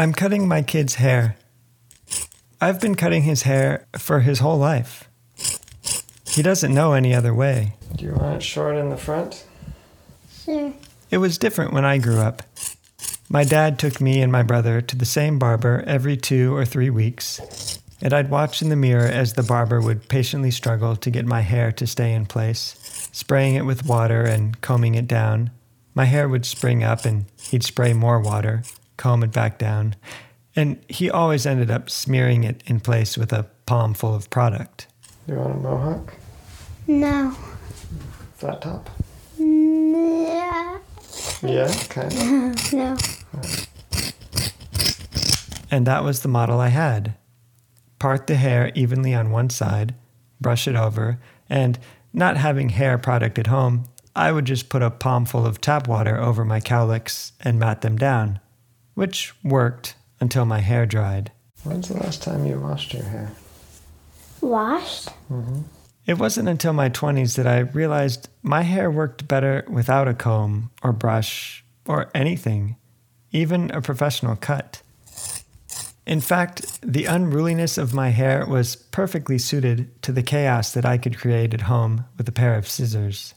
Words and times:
I'm 0.00 0.14
cutting 0.14 0.48
my 0.48 0.62
kid's 0.62 0.94
hair. 0.94 1.36
I've 2.58 2.80
been 2.80 2.94
cutting 2.94 3.24
his 3.24 3.42
hair 3.42 3.86
for 3.98 4.20
his 4.20 4.38
whole 4.38 4.56
life. 4.56 5.10
He 6.26 6.40
doesn't 6.40 6.72
know 6.72 6.94
any 6.94 7.14
other 7.14 7.34
way. 7.34 7.74
Do 7.96 8.06
you 8.06 8.14
want 8.14 8.36
it 8.36 8.42
short 8.42 8.76
in 8.76 8.88
the 8.88 8.96
front? 8.96 9.44
Sure. 10.42 10.72
It 11.10 11.18
was 11.18 11.36
different 11.36 11.74
when 11.74 11.84
I 11.84 11.98
grew 11.98 12.16
up. 12.16 12.42
My 13.28 13.44
dad 13.44 13.78
took 13.78 14.00
me 14.00 14.22
and 14.22 14.32
my 14.32 14.42
brother 14.42 14.80
to 14.80 14.96
the 14.96 15.04
same 15.04 15.38
barber 15.38 15.84
every 15.86 16.16
two 16.16 16.56
or 16.56 16.64
three 16.64 16.88
weeks, 16.88 17.78
and 18.00 18.14
I'd 18.14 18.30
watch 18.30 18.62
in 18.62 18.70
the 18.70 18.76
mirror 18.76 19.06
as 19.06 19.34
the 19.34 19.42
barber 19.42 19.82
would 19.82 20.08
patiently 20.08 20.50
struggle 20.50 20.96
to 20.96 21.10
get 21.10 21.26
my 21.26 21.42
hair 21.42 21.72
to 21.72 21.86
stay 21.86 22.14
in 22.14 22.24
place, 22.24 22.74
spraying 23.12 23.54
it 23.54 23.66
with 23.66 23.84
water 23.84 24.22
and 24.22 24.58
combing 24.62 24.94
it 24.94 25.06
down. 25.06 25.50
My 25.94 26.06
hair 26.06 26.26
would 26.26 26.46
spring 26.46 26.82
up, 26.82 27.04
and 27.04 27.26
he'd 27.50 27.64
spray 27.64 27.92
more 27.92 28.18
water, 28.18 28.62
comb 29.00 29.22
it 29.22 29.32
back 29.32 29.58
down, 29.58 29.96
and 30.54 30.78
he 30.88 31.10
always 31.10 31.46
ended 31.46 31.70
up 31.70 31.88
smearing 31.88 32.44
it 32.44 32.62
in 32.66 32.78
place 32.80 33.16
with 33.16 33.32
a 33.32 33.46
palm 33.64 33.94
full 33.94 34.14
of 34.14 34.28
product. 34.28 34.86
You 35.26 35.36
want 35.36 35.54
a 35.54 35.58
mohawk? 35.58 36.14
No. 36.86 37.30
Flat 38.36 38.60
top? 38.60 38.90
Yeah. 39.38 40.78
Yeah, 41.42 41.72
kind 41.88 42.12
of. 42.12 42.72
No. 42.72 42.96
And 45.70 45.86
that 45.86 46.04
was 46.04 46.20
the 46.20 46.28
model 46.28 46.60
I 46.60 46.68
had. 46.68 47.14
Part 47.98 48.26
the 48.26 48.34
hair 48.34 48.70
evenly 48.74 49.14
on 49.14 49.30
one 49.30 49.48
side, 49.48 49.94
brush 50.40 50.68
it 50.68 50.74
over, 50.74 51.18
and 51.48 51.78
not 52.12 52.36
having 52.36 52.70
hair 52.70 52.98
product 52.98 53.38
at 53.38 53.46
home, 53.46 53.84
I 54.14 54.32
would 54.32 54.44
just 54.44 54.68
put 54.68 54.82
a 54.82 54.90
palmful 54.90 55.46
of 55.46 55.60
tap 55.60 55.88
water 55.88 56.20
over 56.20 56.44
my 56.44 56.60
cowlicks 56.60 57.32
and 57.40 57.58
mat 57.58 57.80
them 57.80 57.96
down, 57.96 58.40
which 58.94 59.34
worked 59.42 59.94
until 60.20 60.44
my 60.44 60.60
hair 60.60 60.86
dried. 60.86 61.32
When's 61.64 61.88
the 61.88 61.98
last 61.98 62.22
time 62.22 62.46
you 62.46 62.58
washed 62.58 62.94
your 62.94 63.04
hair? 63.04 63.32
Washed? 64.40 65.08
Mm-hmm. 65.30 65.60
It 66.06 66.18
wasn't 66.18 66.48
until 66.48 66.72
my 66.72 66.88
20s 66.88 67.36
that 67.36 67.46
I 67.46 67.58
realized 67.58 68.28
my 68.42 68.62
hair 68.62 68.90
worked 68.90 69.28
better 69.28 69.64
without 69.68 70.08
a 70.08 70.14
comb 70.14 70.70
or 70.82 70.92
brush 70.92 71.64
or 71.86 72.10
anything, 72.14 72.76
even 73.30 73.70
a 73.70 73.82
professional 73.82 74.36
cut. 74.36 74.82
In 76.06 76.20
fact, 76.20 76.80
the 76.82 77.04
unruliness 77.04 77.78
of 77.78 77.94
my 77.94 78.08
hair 78.08 78.44
was 78.46 78.74
perfectly 78.74 79.38
suited 79.38 80.02
to 80.02 80.10
the 80.10 80.22
chaos 80.22 80.72
that 80.72 80.84
I 80.84 80.98
could 80.98 81.18
create 81.18 81.54
at 81.54 81.62
home 81.62 82.06
with 82.16 82.28
a 82.28 82.32
pair 82.32 82.56
of 82.56 82.66
scissors. 82.66 83.34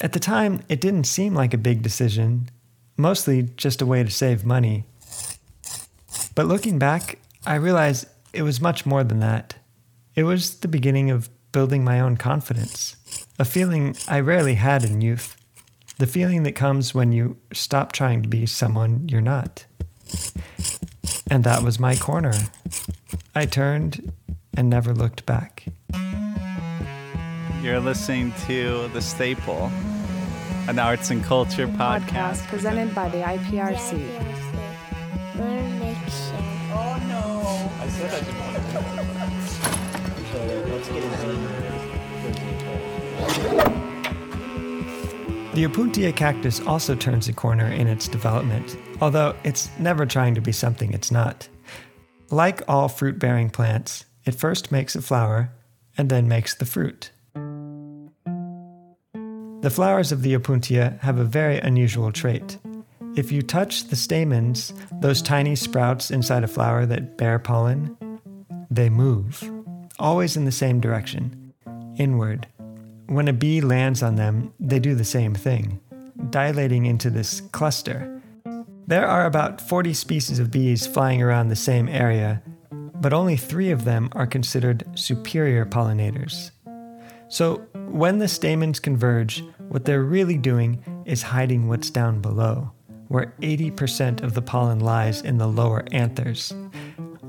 At 0.00 0.12
the 0.12 0.20
time, 0.20 0.62
it 0.68 0.80
didn't 0.80 1.04
seem 1.04 1.32
like 1.34 1.54
a 1.54 1.58
big 1.58 1.80
decision, 1.80 2.50
mostly 2.96 3.42
just 3.56 3.82
a 3.82 3.86
way 3.86 4.02
to 4.02 4.10
save 4.10 4.44
money. 4.44 4.84
But 6.34 6.46
looking 6.46 6.78
back, 6.78 7.18
I 7.46 7.56
realize 7.56 8.06
it 8.32 8.42
was 8.42 8.60
much 8.60 8.86
more 8.86 9.04
than 9.04 9.20
that. 9.20 9.56
It 10.14 10.24
was 10.24 10.60
the 10.60 10.68
beginning 10.68 11.10
of 11.10 11.28
building 11.52 11.84
my 11.84 12.00
own 12.00 12.16
confidence, 12.16 12.96
a 13.38 13.44
feeling 13.44 13.96
I 14.08 14.20
rarely 14.20 14.54
had 14.54 14.84
in 14.84 15.00
youth. 15.00 15.36
The 15.98 16.06
feeling 16.06 16.42
that 16.44 16.52
comes 16.52 16.94
when 16.94 17.12
you 17.12 17.36
stop 17.52 17.92
trying 17.92 18.22
to 18.22 18.28
be 18.28 18.46
someone 18.46 19.08
you're 19.08 19.20
not. 19.20 19.66
And 21.30 21.44
that 21.44 21.62
was 21.62 21.78
my 21.78 21.96
corner. 21.96 22.34
I 23.34 23.46
turned 23.46 24.12
and 24.56 24.68
never 24.68 24.92
looked 24.94 25.24
back. 25.26 25.64
You're 27.62 27.80
listening 27.80 28.32
to 28.46 28.88
The 28.88 29.00
Staple, 29.00 29.70
an 30.68 30.78
arts 30.78 31.10
and 31.10 31.24
culture 31.24 31.66
podcast. 31.66 32.46
presented 32.46 32.94
by 32.94 33.08
the 33.08 33.18
IPRC. 33.18 33.92
Learn, 35.36 35.78
make, 35.78 35.96
share. 35.96 36.52
I 36.72 37.88
said 37.88 38.14
I 38.14 38.20
didn't 38.20 38.38
want 38.38 38.56
to 38.56 38.72
The 45.54 45.64
Opuntia 45.64 46.16
cactus 46.16 46.60
also 46.66 46.94
turns 46.94 47.28
a 47.28 47.32
corner 47.34 47.66
in 47.66 47.86
its 47.86 48.08
development, 48.08 48.76
although 49.02 49.36
it's 49.44 49.68
never 49.78 50.06
trying 50.06 50.34
to 50.34 50.40
be 50.40 50.52
something 50.52 50.94
it's 50.94 51.10
not. 51.10 51.46
Like 52.30 52.62
all 52.66 52.88
fruit 52.88 53.18
bearing 53.18 53.50
plants, 53.50 54.06
it 54.24 54.34
first 54.34 54.72
makes 54.72 54.96
a 54.96 55.02
flower 55.02 55.52
and 55.98 56.08
then 56.08 56.26
makes 56.26 56.54
the 56.54 56.64
fruit. 56.64 57.11
The 59.62 59.70
flowers 59.70 60.10
of 60.10 60.22
the 60.22 60.34
Opuntia 60.34 60.98
have 61.02 61.20
a 61.20 61.24
very 61.24 61.60
unusual 61.60 62.10
trait. 62.10 62.58
If 63.14 63.30
you 63.30 63.42
touch 63.42 63.84
the 63.84 63.94
stamens, 63.94 64.72
those 65.00 65.22
tiny 65.22 65.54
sprouts 65.54 66.10
inside 66.10 66.42
a 66.42 66.48
flower 66.48 66.84
that 66.86 67.16
bear 67.16 67.38
pollen, 67.38 67.96
they 68.72 68.90
move, 68.90 69.48
always 70.00 70.36
in 70.36 70.46
the 70.46 70.50
same 70.50 70.80
direction, 70.80 71.52
inward. 71.96 72.48
When 73.06 73.28
a 73.28 73.32
bee 73.32 73.60
lands 73.60 74.02
on 74.02 74.16
them, 74.16 74.52
they 74.58 74.80
do 74.80 74.96
the 74.96 75.04
same 75.04 75.32
thing, 75.32 75.78
dilating 76.30 76.86
into 76.86 77.08
this 77.08 77.40
cluster. 77.52 78.20
There 78.88 79.06
are 79.06 79.26
about 79.26 79.60
40 79.60 79.94
species 79.94 80.40
of 80.40 80.50
bees 80.50 80.88
flying 80.88 81.22
around 81.22 81.50
the 81.50 81.56
same 81.56 81.88
area, 81.88 82.42
but 82.72 83.12
only 83.12 83.36
three 83.36 83.70
of 83.70 83.84
them 83.84 84.08
are 84.10 84.26
considered 84.26 84.84
superior 84.96 85.64
pollinators. 85.64 86.50
So, 87.32 87.66
when 87.88 88.18
the 88.18 88.28
stamens 88.28 88.78
converge, 88.78 89.42
what 89.70 89.86
they're 89.86 90.02
really 90.02 90.36
doing 90.36 90.84
is 91.06 91.22
hiding 91.22 91.66
what's 91.66 91.88
down 91.88 92.20
below, 92.20 92.70
where 93.08 93.32
80% 93.40 94.22
of 94.22 94.34
the 94.34 94.42
pollen 94.42 94.80
lies 94.80 95.22
in 95.22 95.38
the 95.38 95.46
lower 95.46 95.82
anthers. 95.92 96.52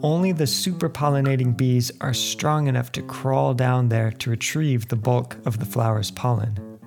Only 0.01 0.33
the 0.33 0.45
super 0.45 0.89
pollinating 0.89 1.55
bees 1.55 1.89
are 2.01 2.13
strong 2.13 2.67
enough 2.67 2.91
to 2.91 3.01
crawl 3.01 3.53
down 3.53 3.87
there 3.87 4.11
to 4.11 4.29
retrieve 4.29 4.89
the 4.89 4.97
bulk 4.97 5.37
of 5.45 5.59
the 5.59 5.65
flower's 5.65 6.11
pollen. 6.11 6.81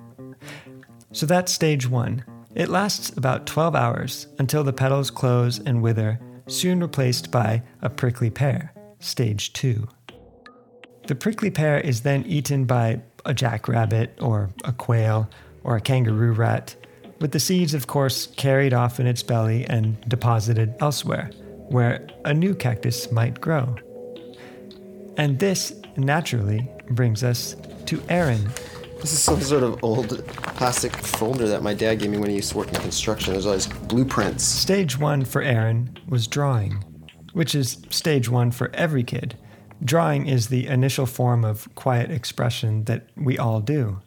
So 1.11 1.25
that's 1.25 1.51
stage 1.51 1.89
one. 1.89 2.23
It 2.53 2.69
lasts 2.69 3.17
about 3.17 3.47
12 3.47 3.75
hours 3.75 4.27
until 4.37 4.63
the 4.63 4.73
petals 4.73 5.09
close 5.09 5.57
and 5.57 5.81
wither, 5.81 6.19
soon 6.45 6.81
replaced 6.81 7.31
by 7.31 7.63
a 7.81 7.89
prickly 7.89 8.29
pear, 8.29 8.75
stage 8.99 9.53
two. 9.53 9.87
The 11.07 11.15
prickly 11.15 11.49
pear 11.49 11.77
is 11.79 12.01
then 12.01 12.25
eaten 12.25 12.65
by 12.65 13.01
a 13.27 13.33
jackrabbit 13.33 14.17
or 14.19 14.49
a 14.63 14.71
quail 14.71 15.29
or 15.63 15.75
a 15.75 15.81
kangaroo 15.81 16.31
rat, 16.31 16.75
with 17.19 17.31
the 17.31 17.39
seeds, 17.39 17.73
of 17.73 17.87
course, 17.87 18.27
carried 18.37 18.73
off 18.73 18.99
in 18.99 19.05
its 19.05 19.21
belly 19.21 19.65
and 19.65 19.99
deposited 20.07 20.73
elsewhere, 20.79 21.29
where 21.69 22.07
a 22.25 22.33
new 22.33 22.55
cactus 22.55 23.11
might 23.11 23.39
grow. 23.41 23.75
And 25.17 25.37
this, 25.39 25.73
naturally, 25.97 26.69
brings 26.91 27.23
us 27.23 27.55
to 27.87 28.01
Aaron. 28.07 28.47
This 29.01 29.13
is 29.13 29.19
some 29.19 29.41
sort 29.41 29.63
of 29.63 29.83
old 29.83 30.25
plastic 30.27 30.95
folder 30.95 31.47
that 31.47 31.63
my 31.63 31.73
dad 31.73 31.95
gave 31.95 32.09
me 32.09 32.17
when 32.17 32.29
he 32.29 32.35
used 32.35 32.51
to 32.51 32.57
work 32.57 32.69
in 32.69 32.75
construction. 32.75 33.33
There's 33.33 33.45
all 33.45 33.53
these 33.53 33.67
blueprints. 33.67 34.43
Stage 34.43 34.97
one 34.97 35.25
for 35.25 35.41
Aaron 35.41 35.97
was 36.07 36.27
drawing, 36.27 36.83
which 37.33 37.55
is 37.55 37.77
stage 37.89 38.29
one 38.29 38.51
for 38.51 38.73
every 38.73 39.03
kid. 39.03 39.37
Drawing 39.83 40.27
is 40.27 40.47
the 40.47 40.67
initial 40.67 41.05
form 41.05 41.45
of 41.45 41.73
quiet 41.75 42.11
expression 42.11 42.85
that 42.85 43.09
we 43.15 43.37
all 43.37 43.61
do. 43.61 43.99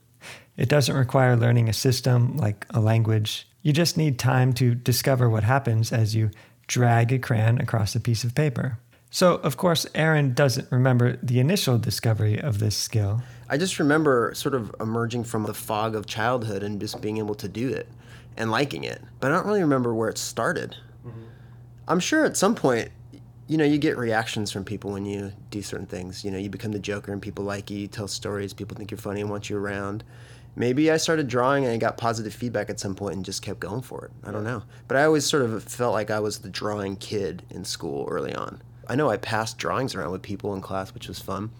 It 0.56 0.68
doesn't 0.68 0.94
require 0.94 1.36
learning 1.36 1.68
a 1.68 1.72
system 1.72 2.36
like 2.36 2.66
a 2.70 2.80
language. 2.80 3.48
You 3.62 3.72
just 3.72 3.96
need 3.96 4.18
time 4.18 4.52
to 4.54 4.74
discover 4.74 5.30
what 5.30 5.44
happens 5.44 5.92
as 5.92 6.14
you 6.14 6.30
drag 6.66 7.12
a 7.12 7.18
crayon 7.18 7.60
across 7.60 7.94
a 7.94 8.00
piece 8.00 8.24
of 8.24 8.34
paper. 8.34 8.78
So, 9.10 9.36
of 9.36 9.56
course, 9.56 9.86
Aaron 9.94 10.34
doesn't 10.34 10.70
remember 10.70 11.16
the 11.22 11.40
initial 11.40 11.78
discovery 11.78 12.40
of 12.40 12.58
this 12.60 12.76
skill. 12.76 13.22
I 13.48 13.56
just 13.56 13.80
remember 13.80 14.32
sort 14.34 14.54
of 14.54 14.72
emerging 14.80 15.24
from 15.24 15.44
the 15.44 15.54
fog 15.54 15.96
of 15.96 16.06
childhood 16.06 16.62
and 16.62 16.80
just 16.80 17.00
being 17.00 17.18
able 17.18 17.34
to 17.36 17.48
do 17.48 17.68
it 17.68 17.88
and 18.36 18.50
liking 18.50 18.84
it. 18.84 19.02
But 19.18 19.32
I 19.32 19.34
don't 19.34 19.46
really 19.46 19.62
remember 19.62 19.94
where 19.94 20.08
it 20.08 20.18
started. 20.18 20.76
Mm-hmm. 21.04 21.24
I'm 21.88 22.00
sure 22.00 22.24
at 22.24 22.36
some 22.36 22.54
point, 22.54 22.90
you 23.50 23.56
know, 23.56 23.64
you 23.64 23.78
get 23.78 23.98
reactions 23.98 24.52
from 24.52 24.64
people 24.64 24.92
when 24.92 25.04
you 25.04 25.32
do 25.50 25.60
certain 25.60 25.84
things. 25.84 26.24
You 26.24 26.30
know, 26.30 26.38
you 26.38 26.48
become 26.48 26.70
the 26.70 26.78
joker 26.78 27.12
and 27.12 27.20
people 27.20 27.44
like 27.44 27.68
you, 27.68 27.78
you 27.78 27.88
tell 27.88 28.06
stories, 28.06 28.54
people 28.54 28.76
think 28.76 28.92
you're 28.92 28.98
funny 28.98 29.20
and 29.22 29.28
want 29.28 29.50
you 29.50 29.56
around. 29.56 30.04
Maybe 30.54 30.88
I 30.88 30.98
started 30.98 31.26
drawing 31.26 31.64
and 31.64 31.72
I 31.72 31.76
got 31.76 31.96
positive 31.96 32.32
feedback 32.32 32.70
at 32.70 32.78
some 32.78 32.94
point 32.94 33.16
and 33.16 33.24
just 33.24 33.42
kept 33.42 33.58
going 33.58 33.82
for 33.82 34.04
it. 34.04 34.12
I 34.22 34.30
don't 34.30 34.44
know. 34.44 34.62
But 34.86 34.98
I 34.98 35.02
always 35.02 35.26
sort 35.26 35.42
of 35.42 35.64
felt 35.64 35.94
like 35.94 36.12
I 36.12 36.20
was 36.20 36.38
the 36.38 36.48
drawing 36.48 36.94
kid 36.94 37.42
in 37.50 37.64
school 37.64 38.06
early 38.08 38.32
on. 38.32 38.62
I 38.86 38.94
know 38.94 39.10
I 39.10 39.16
passed 39.16 39.58
drawings 39.58 39.96
around 39.96 40.12
with 40.12 40.22
people 40.22 40.54
in 40.54 40.60
class, 40.60 40.94
which 40.94 41.08
was 41.08 41.18
fun. 41.18 41.50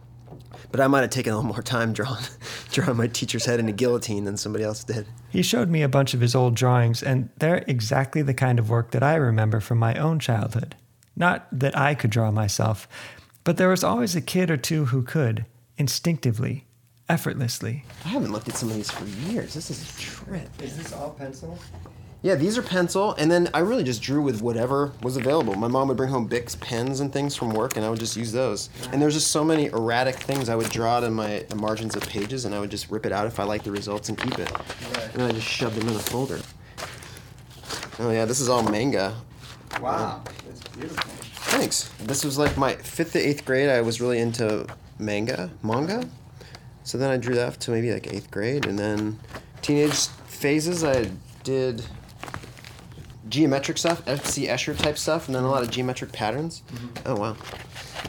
But 0.71 0.81
I 0.81 0.87
might 0.87 1.01
have 1.01 1.11
taken 1.11 1.33
a 1.33 1.37
little 1.39 1.51
more 1.51 1.61
time 1.61 1.93
drawing, 1.93 2.23
drawing 2.71 2.99
my 2.99 3.09
teacher's 3.09 3.47
head 3.47 3.59
in 3.59 3.69
a 3.69 3.73
guillotine 3.73 4.27
than 4.27 4.37
somebody 4.37 4.63
else 4.63 4.85
did. 4.85 5.09
He 5.29 5.43
showed 5.43 5.69
me 5.69 5.83
a 5.83 5.89
bunch 5.89 6.15
of 6.15 6.21
his 6.21 6.37
old 6.37 6.55
drawings, 6.55 7.03
and 7.03 7.31
they're 7.39 7.65
exactly 7.67 8.23
the 8.23 8.35
kind 8.35 8.61
of 8.61 8.71
work 8.71 8.93
that 8.93 9.03
I 9.03 9.17
remember 9.17 9.59
from 9.59 9.79
my 9.79 9.97
own 9.97 10.21
childhood. 10.21 10.77
Not 11.21 11.47
that 11.53 11.77
I 11.77 11.95
could 11.95 12.11
draw 12.11 12.31
myself, 12.31 12.89
but 13.45 13.59
there 13.59 13.69
was 13.69 13.85
always 13.85 14.17
a 14.17 14.23
kid 14.23 14.51
or 14.51 14.57
two 14.57 14.87
who 14.87 15.03
could, 15.03 15.45
instinctively, 15.77 16.65
effortlessly. 17.11 17.85
I 18.07 18.09
haven't 18.09 18.33
looked 18.33 18.49
at 18.49 18.57
some 18.57 18.71
of 18.71 18.75
these 18.75 18.91
for 18.91 19.05
years. 19.31 19.53
This 19.53 19.71
is 19.71 19.83
a 19.83 20.01
trip. 20.01 20.49
Is 20.63 20.79
this 20.79 20.95
all 20.95 21.11
pencil? 21.11 21.59
Yeah, 22.23 22.37
these 22.37 22.57
are 22.57 22.63
pencil, 22.63 23.15
and 23.19 23.31
then 23.31 23.51
I 23.53 23.59
really 23.59 23.85
just 23.85 24.01
drew 24.01 24.23
with 24.23 24.41
whatever 24.41 24.93
was 25.03 25.19
available. 25.19 25.55
My 25.57 25.69
mom 25.69 25.89
would 25.89 25.99
bring 25.99 26.09
home 26.09 26.27
Bics 26.27 26.59
pens 26.59 27.01
and 27.01 27.13
things 27.13 27.37
from 27.37 27.51
work, 27.51 27.77
and 27.77 27.85
I 27.85 27.91
would 27.91 28.01
just 28.01 28.17
use 28.17 28.33
those. 28.33 28.71
And 28.91 29.01
there's 29.01 29.15
just 29.15 29.31
so 29.31 29.45
many 29.45 29.67
erratic 29.67 30.17
things 30.17 30.49
I 30.49 30.57
would 30.57 30.71
draw 30.71 31.01
to 31.01 31.11
my 31.11 31.45
the 31.51 31.57
margins 31.57 31.97
of 31.97 32.03
pages, 32.09 32.47
and 32.47 32.55
I 32.55 32.61
would 32.61 32.71
just 32.71 32.91
rip 32.91 33.05
it 33.05 33.13
out 33.13 33.27
if 33.27 33.39
I 33.39 33.45
liked 33.45 33.65
the 33.65 33.73
results 33.73 34.09
and 34.09 34.17
keep 34.17 34.39
it. 34.39 34.51
And 35.13 35.23
I 35.23 35.33
just 35.33 35.47
shoved 35.47 35.77
them 35.77 35.89
in 35.89 35.97
a 35.97 35.99
folder. 35.99 36.41
Oh 37.99 38.11
yeah, 38.11 38.25
this 38.25 38.41
is 38.41 38.49
all 38.49 38.63
manga. 38.63 39.15
Wow, 39.81 40.25
beautiful. 40.69 41.11
Thanks. 41.51 41.89
This 41.99 42.25
was 42.25 42.39
like 42.39 42.57
my 42.57 42.75
fifth 42.75 43.13
to 43.13 43.19
eighth 43.19 43.45
grade. 43.45 43.69
I 43.69 43.81
was 43.81 44.01
really 44.01 44.19
into 44.19 44.67
manga, 44.99 45.51
manga. 45.63 46.09
So 46.85 46.99
then 46.99 47.11
I 47.11 47.17
drew 47.17 47.35
that 47.35 47.49
up 47.49 47.57
to 47.59 47.71
maybe 47.71 47.93
like 47.93 48.13
eighth 48.13 48.31
grade, 48.31 48.67
and 48.67 48.79
then 48.79 49.19
teenage 49.63 50.07
phases 50.27 50.85
I 50.85 51.11
did 51.45 51.85
geometric 53.29 53.79
stuff, 53.79 54.03
M.C. 54.07 54.47
Escher 54.47 54.77
type 54.77 54.99
stuff, 54.99 55.27
and 55.27 55.35
then 55.35 55.45
a 55.45 55.51
lot 55.51 55.63
of 55.63 55.71
geometric 55.71 56.13
patterns. 56.13 56.63
Mm-hmm. 56.73 56.89
Oh 57.07 57.17
wow, 57.17 57.37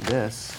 this. 0.01 0.56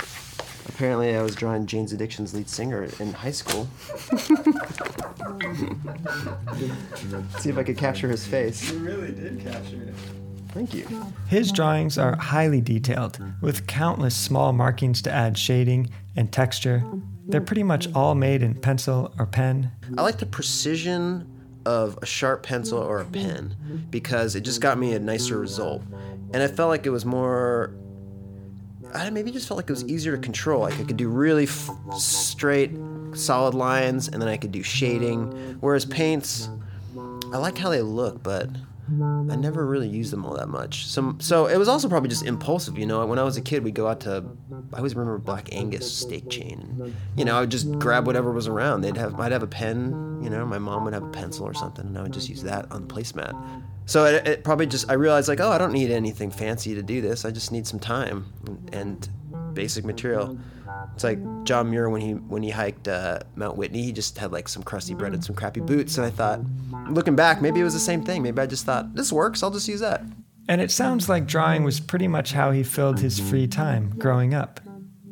Apparently, 0.69 1.17
I 1.17 1.23
was 1.23 1.35
drawing 1.35 1.67
Jane's 1.67 1.93
Addiction's 1.93 2.35
lead 2.35 2.49
singer 2.49 2.89
in 3.01 3.13
high 3.13 3.33
school. 3.33 3.69
See 7.41 7.51
if 7.51 7.59
I 7.59 7.65
could 7.65 7.77
capture 7.77 8.09
his 8.09 8.27
face. 8.27 8.71
You 8.71 8.79
really 8.79 9.13
did 9.13 9.41
capture 9.41 9.83
it. 9.83 9.95
Thank 10.53 10.75
you. 10.75 10.87
His 11.29 11.51
drawings 11.51 11.97
are 11.99 12.17
highly 12.17 12.61
detailed, 12.61 13.19
with 13.41 13.67
countless 13.67 14.15
small 14.15 14.53
markings 14.53 15.01
to 15.03 15.11
add 15.11 15.39
shading 15.39 15.91
and 16.17 16.31
texture. 16.31 16.83
Oh, 16.85 17.03
They're 17.27 17.41
pretty 17.41 17.63
much 17.63 17.89
all 17.95 18.15
made 18.15 18.43
in 18.43 18.55
pencil 18.55 19.15
or 19.19 19.27
pen. 19.27 19.71
I 19.97 20.03
like 20.03 20.19
the 20.19 20.27
precision 20.27 21.27
of 21.65 21.99
a 22.03 22.07
sharp 22.07 22.43
pencil 22.43 22.79
or 22.79 22.99
a 23.01 23.05
pen 23.05 23.55
because 23.91 24.35
it 24.35 24.41
just 24.43 24.61
got 24.61 24.79
me 24.79 24.93
a 24.95 24.99
nicer 24.99 25.39
result. 25.39 25.83
And 26.35 26.43
I 26.43 26.49
felt 26.49 26.69
like 26.69 26.87
it 26.87 26.91
was 26.91 27.05
more. 27.05 27.73
I 28.95 29.09
maybe 29.11 29.31
just 29.31 29.49
felt 29.49 29.57
like 29.57 29.71
it 29.71 29.73
was 29.73 29.85
easier 29.85 30.17
to 30.17 30.21
control. 30.23 30.61
Like 30.63 30.79
I 30.79 30.85
could 30.85 30.97
do 30.99 31.09
really 31.09 31.45
f- 31.45 31.71
straight, 31.97 32.73
solid 33.15 33.55
lines, 33.55 34.09
and 34.09 34.21
then 34.21 34.29
I 34.29 34.37
could 34.37 34.53
do 34.53 34.63
shading. 34.63 35.57
Whereas 35.61 35.85
paints, 35.87 36.51
I 37.33 37.39
like 37.39 37.57
how 37.57 37.71
they 37.71 37.81
look, 37.81 38.23
but 38.23 38.51
I 39.31 39.37
never 39.37 39.67
really 39.67 39.89
used 39.89 40.13
them 40.13 40.25
all 40.25 40.35
that 40.37 40.49
much. 40.49 40.87
So, 40.87 41.17
so 41.19 41.47
it 41.47 41.57
was 41.57 41.69
also 41.69 41.89
probably 41.89 42.09
just 42.09 42.25
impulsive, 42.25 42.79
you 42.79 42.87
know. 42.87 43.05
When 43.07 43.19
I 43.19 43.23
was 43.23 43.37
a 43.37 43.41
kid, 43.41 43.65
we'd 43.65 43.75
go 43.75 43.89
out 43.89 44.01
to, 44.01 44.25
I 44.73 44.77
always 44.77 44.95
remember 44.95 45.19
Black 45.19 45.53
Angus 45.53 45.91
steak 45.91 46.29
chain. 46.29 46.95
You 47.17 47.25
know, 47.25 47.37
I 47.37 47.41
would 47.41 47.51
just 47.51 47.79
grab 47.79 48.07
whatever 48.07 48.33
was 48.33 48.49
around. 48.49 48.83
They'd 48.83 48.97
have, 48.97 49.19
I'd 49.19 49.33
have 49.33 49.43
a 49.43 49.47
pen, 49.47 50.21
you 50.23 50.31
know. 50.31 50.45
My 50.45 50.59
mom 50.59 50.85
would 50.85 50.95
have 50.95 51.05
a 51.05 51.11
pencil 51.11 51.47
or 51.47 51.55
something, 51.55 51.87
and 51.87 51.97
I 51.97 52.03
would 52.03 52.13
just 52.13 52.29
use 52.29 52.43
that 52.43 52.71
on 52.71 52.87
the 52.87 52.95
placemat. 52.95 53.63
So 53.87 54.05
it, 54.05 54.27
it 54.27 54.45
probably 54.45 54.67
just, 54.67 54.91
I 54.91 54.95
realized 54.95 55.29
like, 55.29 55.41
oh, 55.41 55.51
I 55.51 55.59
don't 55.59 55.73
need 55.73 55.91
anything 55.91 56.31
fancy 56.31 56.75
to 56.75 56.83
do 56.83 57.01
this. 57.01 57.25
I 57.25 57.31
just 57.31 57.53
need 57.53 57.67
some 57.67 57.81
time 57.81 58.27
and, 58.47 58.75
and 58.75 59.55
basic 59.55 59.85
material. 59.85 60.39
It's 60.95 61.05
like 61.05 61.19
John 61.45 61.71
Muir 61.71 61.89
when 61.89 62.01
he 62.01 62.13
when 62.13 62.43
he 62.43 62.51
hiked 62.51 62.87
uh, 62.89 63.21
Mount 63.35 63.57
Whitney. 63.57 63.83
He 63.83 63.93
just 63.93 64.19
had 64.19 64.33
like 64.33 64.49
some 64.49 64.63
crusty 64.63 64.95
bread 64.95 65.15
and 65.15 65.25
some 65.25 65.35
crappy 65.35 65.61
boots. 65.61 65.97
And 65.97 66.07
I 66.07 66.11
thought, 66.11 66.41
looking 66.91 67.17
back, 67.17 67.41
maybe 67.41 67.61
it 67.61 67.65
was 67.65 67.75
the 67.75 67.81
same 67.81 68.05
thing. 68.05 68.23
Maybe 68.23 68.41
I 68.41 68.47
just 68.47 68.65
thought 68.67 68.95
this 68.95 69.13
works. 69.13 69.43
I'll 69.43 69.51
just 69.51 69.69
use 69.69 69.81
that. 69.81 70.03
And 70.49 70.61
it 70.61 70.71
sounds 70.71 71.09
like 71.09 71.27
drawing 71.27 71.65
was 71.65 71.81
pretty 71.81 72.09
much 72.09 72.33
how 72.33 72.51
he 72.51 72.63
filled 72.63 72.99
his 72.99 73.19
free 73.21 73.47
time 73.47 73.95
growing 73.99 74.35
up. 74.35 74.61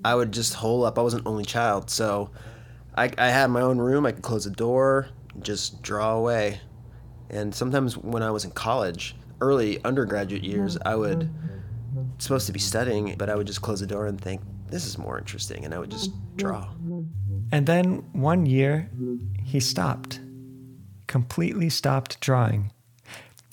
I 0.05 0.15
would 0.15 0.33
just 0.33 0.55
hole 0.55 0.85
up. 0.85 0.99
I 0.99 1.03
was 1.03 1.15
an 1.15 1.23
only 1.25 1.45
child, 1.45 1.89
so 1.91 2.31
I, 2.97 3.11
I 3.17 3.29
had 3.29 3.49
my 3.49 3.61
own 3.61 3.79
room. 3.79 4.07
I 4.07 4.13
could 4.13 4.23
close 4.23 4.45
the 4.45 4.51
door, 4.51 5.09
just 5.41 5.83
draw 5.83 6.13
away. 6.13 6.61
And 7.29 7.55
sometimes 7.55 7.97
when 7.97 8.23
I 8.23 8.31
was 8.31 8.45
in 8.45 8.51
college, 8.51 9.15
early 9.41 9.83
undergraduate 9.85 10.43
years, 10.43 10.77
I 10.85 10.97
would 10.97 11.31
supposed 12.19 12.47
to 12.47 12.53
be 12.53 12.59
studying, 12.59 13.15
but 13.17 13.29
I 13.31 13.35
would 13.35 13.47
just 13.47 13.63
close 13.63 13.81
the 13.81 13.87
door 13.87 14.07
and 14.07 14.21
think, 14.21 14.41
this 14.71 14.87
is 14.87 14.99
more 14.99 15.19
interesting, 15.19 15.65
and 15.65 15.75
I 15.75 15.79
would 15.79 15.91
just 15.91 16.11
draw. 16.37 16.69
And 17.53 17.67
then 17.67 18.05
one 18.13 18.47
year, 18.47 18.91
he 19.43 19.61
stopped. 19.61 20.21
Completely 21.07 21.69
stopped 21.69 22.21
drawing. 22.21 22.73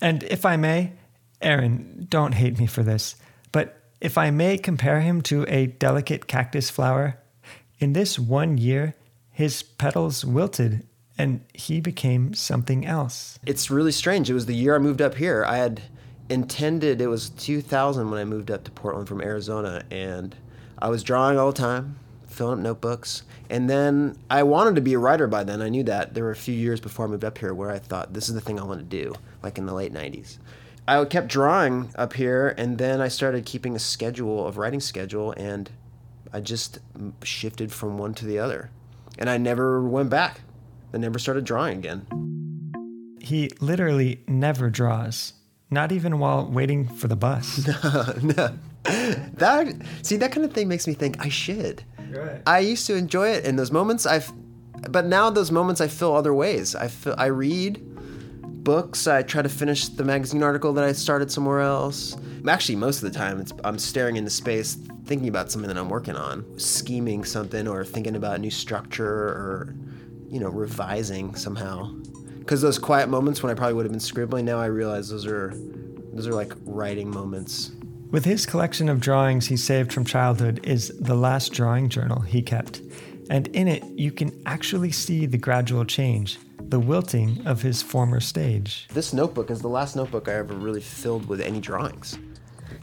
And 0.02 0.24
if 0.24 0.46
I 0.46 0.58
may, 0.58 0.94
Aaron, 1.42 2.08
don't 2.10 2.34
hate 2.34 2.60
me 2.60 2.68
for 2.68 2.84
this, 2.84 3.16
but 3.52 3.82
if 4.00 4.18
I 4.18 4.30
may 4.30 4.58
compare 4.58 5.02
him 5.02 5.22
to 5.24 5.46
a 5.48 5.68
delicate 5.68 6.28
cactus 6.28 6.70
flower, 6.70 7.20
in 7.80 7.94
this 7.94 8.20
one 8.20 8.58
year, 8.58 8.96
his 9.32 9.64
petals 9.64 10.24
wilted 10.24 10.86
and 11.18 11.44
he 11.54 11.82
became 11.82 12.34
something 12.34 12.86
else. 12.86 13.40
It's 13.46 13.72
really 13.72 13.92
strange. 13.92 14.30
It 14.30 14.34
was 14.34 14.46
the 14.46 14.54
year 14.54 14.76
I 14.76 14.80
moved 14.80 15.02
up 15.02 15.16
here. 15.16 15.44
I 15.46 15.58
had 15.58 15.82
intended, 16.30 17.02
it 17.02 17.08
was 17.08 17.30
2000 17.32 18.12
when 18.12 18.20
I 18.20 18.26
moved 18.26 18.52
up 18.52 18.64
to 18.66 18.72
Portland 18.72 19.08
from 19.08 19.22
Arizona, 19.22 19.84
and 19.90 20.36
I 20.80 20.90
was 20.90 21.04
drawing 21.04 21.38
all 21.38 21.52
the 21.52 21.58
time, 21.58 21.98
filling 22.28 22.60
up 22.60 22.64
notebooks. 22.64 23.24
And 23.50 23.70
then 23.70 24.18
I 24.30 24.44
wanted 24.44 24.76
to 24.76 24.82
be 24.82 24.94
a 24.94 25.00
writer 25.00 25.28
by 25.28 25.44
then. 25.44 25.62
I 25.62 25.70
knew 25.70 25.84
that. 25.84 26.14
There 26.14 26.24
were 26.24 26.32
a 26.32 26.36
few 26.36 26.54
years 26.54 26.80
before 26.80 27.06
I 27.06 27.10
moved 27.10 27.24
up 27.24 27.38
here 27.38 27.54
where 27.54 27.72
I 27.72 27.80
thought, 27.80 28.14
this 28.14 28.28
is 28.30 28.36
the 28.36 28.42
thing 28.42 28.60
I 28.60 28.64
want 28.64 28.80
to 28.80 28.86
do, 28.86 29.14
like 29.42 29.58
in 29.58 29.66
the 29.66 29.74
late 29.74 29.94
90s. 29.94 30.38
I 30.88 31.04
kept 31.06 31.28
drawing 31.28 31.90
up 31.96 32.14
here, 32.14 32.54
and 32.58 32.78
then 32.78 33.02
I 33.02 33.10
started 33.10 33.46
keeping 33.46 33.76
a 33.76 33.80
schedule 33.80 34.48
of 34.48 34.58
writing 34.58 34.80
schedule, 34.80 35.34
and 35.34 35.70
I 36.32 36.40
just 36.40 36.80
shifted 37.24 37.74
from 37.74 37.98
one 37.98 38.14
to 38.16 38.26
the 38.26 38.40
other. 38.40 38.70
And 39.18 39.30
I 39.30 39.38
never 39.38 39.82
went 39.82 40.10
back. 40.10 40.42
I 40.94 40.98
never 40.98 41.20
started 41.20 41.44
drawing 41.44 41.80
again. 41.80 43.18
He 43.20 43.50
literally 43.60 44.24
never 44.28 44.70
draws, 44.70 45.34
not 45.70 45.92
even 45.92 46.20
while 46.20 46.46
waiting 46.46 46.88
for 46.88 47.10
the 47.10 47.18
bus. 47.18 47.68
no. 48.24 48.58
That 49.38 49.68
see 50.02 50.18
that 50.18 50.32
kind 50.32 50.46
of 50.46 50.54
thing 50.54 50.68
makes 50.68 50.88
me 50.88 50.94
think 50.94 51.24
I 51.24 51.30
should. 51.30 51.84
Right. 52.10 52.42
I 52.48 52.60
used 52.60 52.88
to 52.88 52.96
enjoy 52.96 53.30
it 53.30 53.46
in 53.46 53.56
those 53.56 53.72
moments. 53.72 54.06
I've, 54.06 54.32
but 54.90 55.06
now 55.06 55.30
those 55.30 55.52
moments 55.52 55.82
I 55.82 55.88
fill 55.88 56.16
other 56.16 56.34
ways. 56.34 56.76
I 56.76 56.88
fill, 56.88 57.16
I 57.18 57.28
read 57.28 57.84
books. 58.64 59.08
I 59.08 59.24
try 59.24 59.42
to 59.42 59.50
finish 59.50 59.90
the 59.90 60.04
magazine 60.04 60.44
article 60.44 60.74
that 60.74 60.84
I 60.84 60.92
started 60.92 61.32
somewhere 61.32 61.62
else. 61.62 62.18
Actually, 62.48 62.78
most 62.78 63.04
of 63.04 63.12
the 63.12 63.18
time, 63.18 63.40
it's 63.40 63.54
I'm 63.64 63.78
staring 63.78 64.16
into 64.16 64.30
space, 64.30 64.76
thinking 65.06 65.28
about 65.28 65.52
something 65.52 65.68
that 65.68 65.78
I'm 65.78 65.90
working 65.90 66.16
on, 66.16 66.46
scheming 66.60 67.24
something, 67.24 67.68
or 67.68 67.84
thinking 67.84 68.16
about 68.16 68.36
a 68.36 68.40
new 68.40 68.52
structure, 68.52 69.06
or 69.06 69.76
you 70.30 70.40
know, 70.40 70.50
revising 70.50 71.36
somehow. 71.36 71.94
Because 72.40 72.62
those 72.62 72.80
quiet 72.80 73.10
moments 73.10 73.44
when 73.44 73.52
I 73.52 73.56
probably 73.56 73.74
would 73.74 73.86
have 73.86 73.92
been 73.92 74.00
scribbling, 74.00 74.46
now 74.46 74.60
I 74.60 74.68
realize 74.68 75.10
those 75.10 75.26
are 75.26 75.54
those 76.14 76.28
are 76.28 76.34
like 76.34 76.54
writing 76.64 77.10
moments. 77.10 77.72
With 78.10 78.24
his 78.24 78.46
collection 78.46 78.88
of 78.88 79.02
drawings 79.02 79.48
he 79.48 79.58
saved 79.58 79.92
from 79.92 80.06
childhood 80.06 80.62
is 80.64 80.98
the 80.98 81.14
last 81.14 81.52
drawing 81.52 81.90
journal 81.90 82.22
he 82.22 82.42
kept. 82.42 82.82
And 83.30 83.48
in 83.50 83.68
it, 83.68 83.84
you 83.98 84.14
can 84.14 84.32
actually 84.46 84.92
see 84.92 85.26
the 85.26 85.38
gradual 85.38 85.84
change, 85.84 86.40
the 86.58 86.80
wilting 86.80 87.46
of 87.46 87.62
his 87.62 87.82
former 87.82 88.22
stage. 88.22 88.88
This 88.94 89.12
notebook 89.12 89.52
is 89.52 89.60
the 89.60 89.68
last 89.68 89.98
notebook 89.98 90.30
I 90.30 90.36
ever 90.36 90.54
really 90.54 90.80
filled 90.80 91.28
with 91.28 91.42
any 91.42 91.60
drawings. 91.60 92.18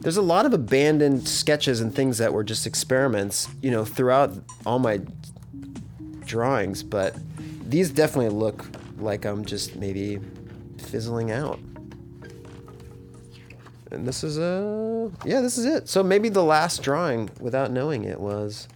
There's 0.03 0.19
a 0.19 0.23
lot 0.23 0.45
of 0.45 0.53
abandoned 0.53 1.27
sketches 1.27 1.81
and 1.81 1.95
things 1.95 2.19
that 2.19 2.31
were 2.31 2.45
just 2.45 2.67
experiments, 2.67 3.49
you 3.63 3.71
know, 3.71 3.87
throughout 3.87 4.35
all 4.67 4.79
my 4.79 5.01
drawings, 6.27 6.83
but 6.83 7.17
these 7.67 7.91
definitely 7.91 8.29
look 8.29 8.67
like 8.99 9.25
I'm 9.25 9.47
just 9.47 9.77
maybe 9.77 10.21
fizzling 10.77 11.31
out. 11.31 11.59
And 13.95 14.07
this 14.07 14.25
is 14.25 14.39
a 14.39 15.11
yeah, 15.25 15.41
this 15.41 15.59
is 15.59 15.65
it. 15.65 15.89
So 15.89 16.03
maybe 16.03 16.29
the 16.29 16.45
last 16.45 16.83
drawing 16.83 17.31
without 17.41 17.71
knowing 17.71 18.05
it 18.05 18.21
was 18.21 18.69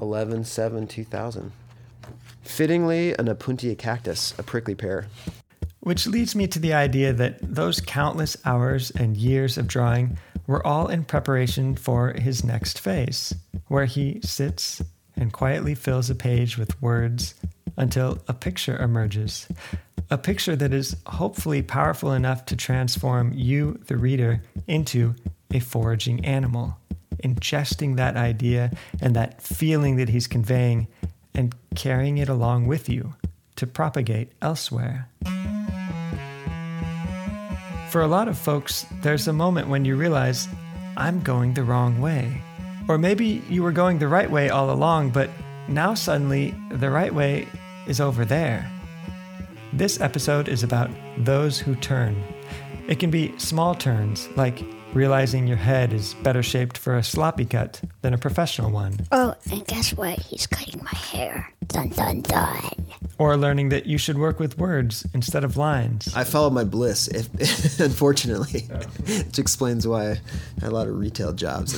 11 0.00 0.44
7 0.44 0.86
2000. 0.86 1.52
Fittingly, 2.42 3.14
an 3.18 3.26
Opuntia 3.26 3.76
cactus, 3.76 4.34
a 4.38 4.42
prickly 4.42 4.74
pear. 4.74 5.06
Which 5.80 6.06
leads 6.06 6.34
me 6.34 6.46
to 6.48 6.58
the 6.58 6.72
idea 6.72 7.12
that 7.12 7.38
those 7.42 7.80
countless 7.80 8.36
hours 8.44 8.90
and 8.90 9.16
years 9.16 9.58
of 9.58 9.68
drawing 9.68 10.18
were 10.46 10.66
all 10.66 10.88
in 10.88 11.04
preparation 11.04 11.76
for 11.76 12.12
his 12.12 12.42
next 12.42 12.80
phase, 12.80 13.34
where 13.68 13.84
he 13.84 14.20
sits 14.22 14.82
and 15.14 15.32
quietly 15.32 15.74
fills 15.74 16.08
a 16.10 16.14
page 16.14 16.56
with 16.56 16.80
words 16.80 17.34
until 17.78 18.18
a 18.28 18.34
picture 18.34 18.76
emerges. 18.76 19.48
A 20.10 20.18
picture 20.18 20.56
that 20.56 20.72
is 20.72 20.96
hopefully 21.06 21.62
powerful 21.62 22.12
enough 22.12 22.44
to 22.46 22.56
transform 22.56 23.32
you, 23.34 23.80
the 23.86 23.96
reader, 23.96 24.42
into 24.66 25.14
a 25.52 25.60
foraging 25.60 26.24
animal, 26.24 26.76
ingesting 27.22 27.96
that 27.96 28.16
idea 28.16 28.70
and 29.00 29.16
that 29.16 29.40
feeling 29.42 29.96
that 29.96 30.08
he's 30.08 30.26
conveying 30.26 30.88
and 31.34 31.54
carrying 31.74 32.18
it 32.18 32.28
along 32.28 32.66
with 32.66 32.88
you 32.88 33.14
to 33.56 33.66
propagate 33.66 34.32
elsewhere. 34.42 35.08
For 37.90 38.02
a 38.02 38.06
lot 38.06 38.28
of 38.28 38.36
folks, 38.36 38.86
there's 39.02 39.28
a 39.28 39.32
moment 39.32 39.68
when 39.68 39.84
you 39.84 39.96
realize, 39.96 40.48
I'm 40.96 41.22
going 41.22 41.54
the 41.54 41.64
wrong 41.64 42.00
way. 42.00 42.42
Or 42.88 42.98
maybe 42.98 43.42
you 43.48 43.62
were 43.62 43.72
going 43.72 43.98
the 43.98 44.08
right 44.08 44.30
way 44.30 44.50
all 44.50 44.70
along, 44.70 45.10
but 45.10 45.30
now 45.68 45.94
suddenly 45.94 46.54
the 46.70 46.90
right 46.90 47.14
way 47.14 47.46
is 47.88 48.00
over 48.00 48.24
there. 48.24 48.70
This 49.72 50.00
episode 50.00 50.48
is 50.48 50.62
about 50.62 50.90
those 51.18 51.58
who 51.58 51.74
turn 51.76 52.22
It 52.88 52.98
can 52.98 53.10
be 53.10 53.34
small 53.38 53.74
turns, 53.74 54.28
like 54.36 54.64
realizing 54.94 55.46
your 55.46 55.58
head 55.58 55.92
is 55.92 56.14
better 56.22 56.42
shaped 56.42 56.78
for 56.78 56.96
a 56.96 57.02
sloppy 57.02 57.44
cut 57.44 57.82
than 58.00 58.14
a 58.14 58.18
professional 58.18 58.70
one, 58.70 58.94
Oh, 59.12 59.34
and 59.52 59.66
guess 59.66 59.92
what? 59.94 60.18
He's 60.18 60.46
cutting 60.46 60.82
my 60.82 60.98
hair. 60.98 61.52
Dun 61.66 61.90
dun 61.90 62.22
dun. 62.22 62.86
or 63.18 63.36
learning 63.36 63.68
that 63.68 63.84
you 63.84 63.98
should 63.98 64.16
work 64.16 64.40
with 64.40 64.56
words 64.56 65.04
instead 65.12 65.44
of 65.44 65.58
lines. 65.58 66.10
I 66.16 66.24
followed 66.24 66.54
my 66.54 66.64
bliss, 66.64 67.08
if, 67.08 67.28
unfortunately, 67.80 68.60
which 69.06 69.38
explains 69.38 69.86
why 69.86 70.12
I 70.12 70.20
had 70.62 70.70
a 70.70 70.70
lot 70.70 70.88
of 70.88 70.96
retail 70.98 71.34
jobs. 71.34 71.74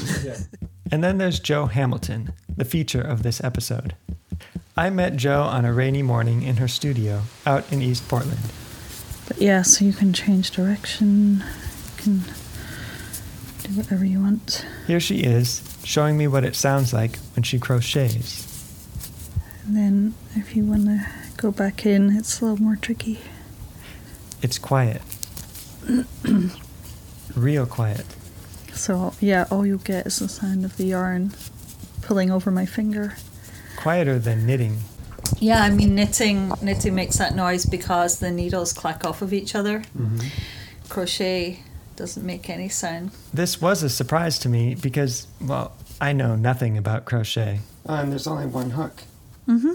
And 0.93 1.02
then 1.02 1.19
there's 1.19 1.40
Jo 1.40 1.67
Hamilton, 1.67 2.33
the 2.57 2.64
feature 2.64 3.00
of 3.02 3.25
this 3.25 3.43
episode. 3.43 3.95
I 4.80 4.88
met 4.88 5.16
Jo 5.16 5.42
on 5.42 5.66
a 5.66 5.75
rainy 5.75 6.00
morning 6.00 6.42
in 6.42 6.56
her 6.56 6.66
studio 6.66 7.20
out 7.44 7.70
in 7.70 7.82
East 7.82 8.08
Portland. 8.08 8.40
But 9.28 9.38
yeah, 9.38 9.60
so 9.60 9.84
you 9.84 9.92
can 9.92 10.14
change 10.14 10.52
direction. 10.52 11.44
You 11.44 12.02
can 12.02 12.18
do 13.62 13.72
whatever 13.76 14.06
you 14.06 14.22
want. 14.22 14.64
Here 14.87 14.99
she 14.99 15.18
is, 15.18 15.62
showing 15.84 16.16
me 16.16 16.28
what 16.28 16.44
it 16.44 16.56
sounds 16.56 16.94
like 16.94 17.18
when 17.37 17.42
she 17.42 17.58
crochets. 17.58 18.46
And 19.66 19.76
then 19.76 20.14
if 20.34 20.56
you 20.56 20.64
want 20.64 20.87
to 20.87 21.06
go 21.37 21.50
back 21.50 21.84
in, 21.84 22.16
it's 22.16 22.40
a 22.40 22.46
little 22.46 22.64
more 22.64 22.76
tricky. 22.76 23.20
It's 24.40 24.58
quiet. 24.58 25.02
Real 27.37 27.66
quiet. 27.66 28.06
So 28.72 29.12
yeah, 29.20 29.44
all 29.50 29.66
you'll 29.66 29.76
get 29.76 30.06
is 30.06 30.20
the 30.20 30.28
sound 30.30 30.64
of 30.64 30.78
the 30.78 30.87
yarn 30.87 31.34
pulling 32.00 32.30
over 32.30 32.50
my 32.50 32.64
finger. 32.64 33.16
Quieter 33.80 34.18
than 34.18 34.46
knitting. 34.46 34.78
Yeah, 35.38 35.62
I 35.62 35.70
mean 35.70 35.94
knitting 35.94 36.52
knitting 36.60 36.94
makes 36.94 37.16
that 37.18 37.34
noise 37.34 37.64
because 37.64 38.18
the 38.18 38.30
needles 38.30 38.72
clack 38.72 39.04
off 39.04 39.22
of 39.22 39.32
each 39.32 39.54
other. 39.54 39.82
Crochet 40.88 41.60
doesn't 41.96 42.25
make 42.25 42.50
any 42.50 42.68
sound. 42.68 43.10
This 43.32 43.60
was 43.60 43.82
a 43.82 43.88
surprise 43.88 44.38
to 44.40 44.49
me 44.49 44.75
because, 44.75 45.26
well, 45.40 45.72
I 46.00 46.12
know 46.12 46.34
nothing 46.34 46.76
about 46.78 47.04
crochet. 47.04 47.60
Oh, 47.87 47.94
and 47.94 48.10
there's 48.10 48.26
only 48.26 48.46
one 48.46 48.70
hook. 48.70 49.02
Mm-hmm. 49.49 49.75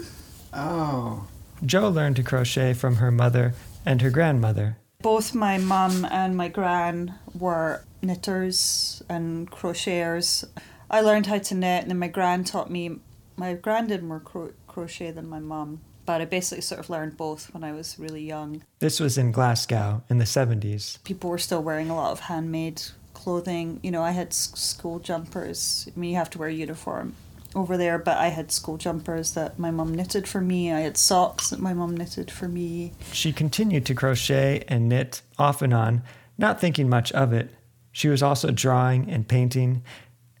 Oh. 0.52 1.26
Jo 1.64 1.88
learned 1.88 2.16
to 2.16 2.22
crochet 2.22 2.74
from 2.74 2.96
her 2.96 3.10
mother 3.10 3.54
and 3.84 4.02
her 4.02 4.10
grandmother. 4.10 4.76
Both 5.02 5.34
my 5.34 5.58
mum 5.58 6.04
and 6.10 6.36
my 6.36 6.48
gran 6.48 7.14
were 7.38 7.84
knitters 8.02 9.02
and 9.08 9.50
crocheters. 9.50 10.44
I 10.90 11.00
learned 11.00 11.26
how 11.26 11.38
to 11.38 11.54
knit, 11.54 11.82
and 11.82 11.90
then 11.90 11.98
my 11.98 12.08
gran 12.08 12.44
taught 12.44 12.70
me. 12.70 12.98
My 13.36 13.54
gran 13.54 13.86
did 13.86 14.02
more 14.02 14.20
cro- 14.20 14.52
crochet 14.66 15.10
than 15.10 15.28
my 15.28 15.38
mum, 15.40 15.80
but 16.06 16.20
I 16.20 16.24
basically 16.24 16.62
sort 16.62 16.80
of 16.80 16.88
learned 16.90 17.16
both 17.16 17.52
when 17.52 17.62
I 17.64 17.72
was 17.72 17.98
really 17.98 18.22
young. 18.24 18.62
This 18.78 18.98
was 19.00 19.18
in 19.18 19.32
Glasgow 19.32 20.02
in 20.08 20.18
the 20.18 20.24
70s. 20.24 21.02
People 21.04 21.30
were 21.30 21.38
still 21.38 21.62
wearing 21.62 21.90
a 21.90 21.96
lot 21.96 22.12
of 22.12 22.20
handmade 22.20 22.82
clothing. 23.12 23.80
You 23.82 23.90
know, 23.90 24.02
I 24.02 24.12
had 24.12 24.28
s- 24.28 24.52
school 24.54 24.98
jumpers. 25.00 25.88
I 25.94 25.98
mean, 25.98 26.10
you 26.10 26.16
have 26.16 26.30
to 26.30 26.38
wear 26.38 26.48
a 26.48 26.52
uniform 26.52 27.14
over 27.54 27.76
there, 27.76 27.98
but 27.98 28.16
I 28.18 28.28
had 28.28 28.52
school 28.52 28.76
jumpers 28.76 29.32
that 29.32 29.58
my 29.58 29.70
mum 29.70 29.94
knitted 29.94 30.26
for 30.28 30.40
me. 30.40 30.72
I 30.72 30.80
had 30.80 30.96
socks 30.96 31.50
that 31.50 31.58
my 31.60 31.74
mum 31.74 31.96
knitted 31.96 32.30
for 32.30 32.48
me. 32.48 32.92
She 33.12 33.32
continued 33.32 33.84
to 33.86 33.94
crochet 33.94 34.64
and 34.68 34.88
knit 34.88 35.22
off 35.38 35.60
and 35.62 35.72
on, 35.74 36.02
not 36.38 36.60
thinking 36.60 36.88
much 36.88 37.12
of 37.12 37.32
it. 37.32 37.50
She 37.92 38.08
was 38.08 38.22
also 38.22 38.50
drawing 38.50 39.10
and 39.10 39.26
painting. 39.26 39.82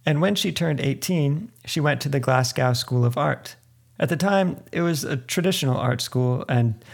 And 0.06 0.20
when 0.20 0.36
she 0.36 0.52
turned 0.52 0.80
18, 0.80 1.50
she 1.64 1.80
went 1.80 2.00
to 2.02 2.08
the 2.08 2.20
Glasgow 2.20 2.72
School 2.72 3.04
of 3.04 3.18
Art. 3.18 3.56
At 3.98 4.08
the 4.08 4.16
time, 4.16 4.62
it 4.70 4.82
was 4.82 5.02
a 5.02 5.16
traditional 5.16 5.76
art 5.76 6.00
school 6.00 6.44
and 6.48 6.84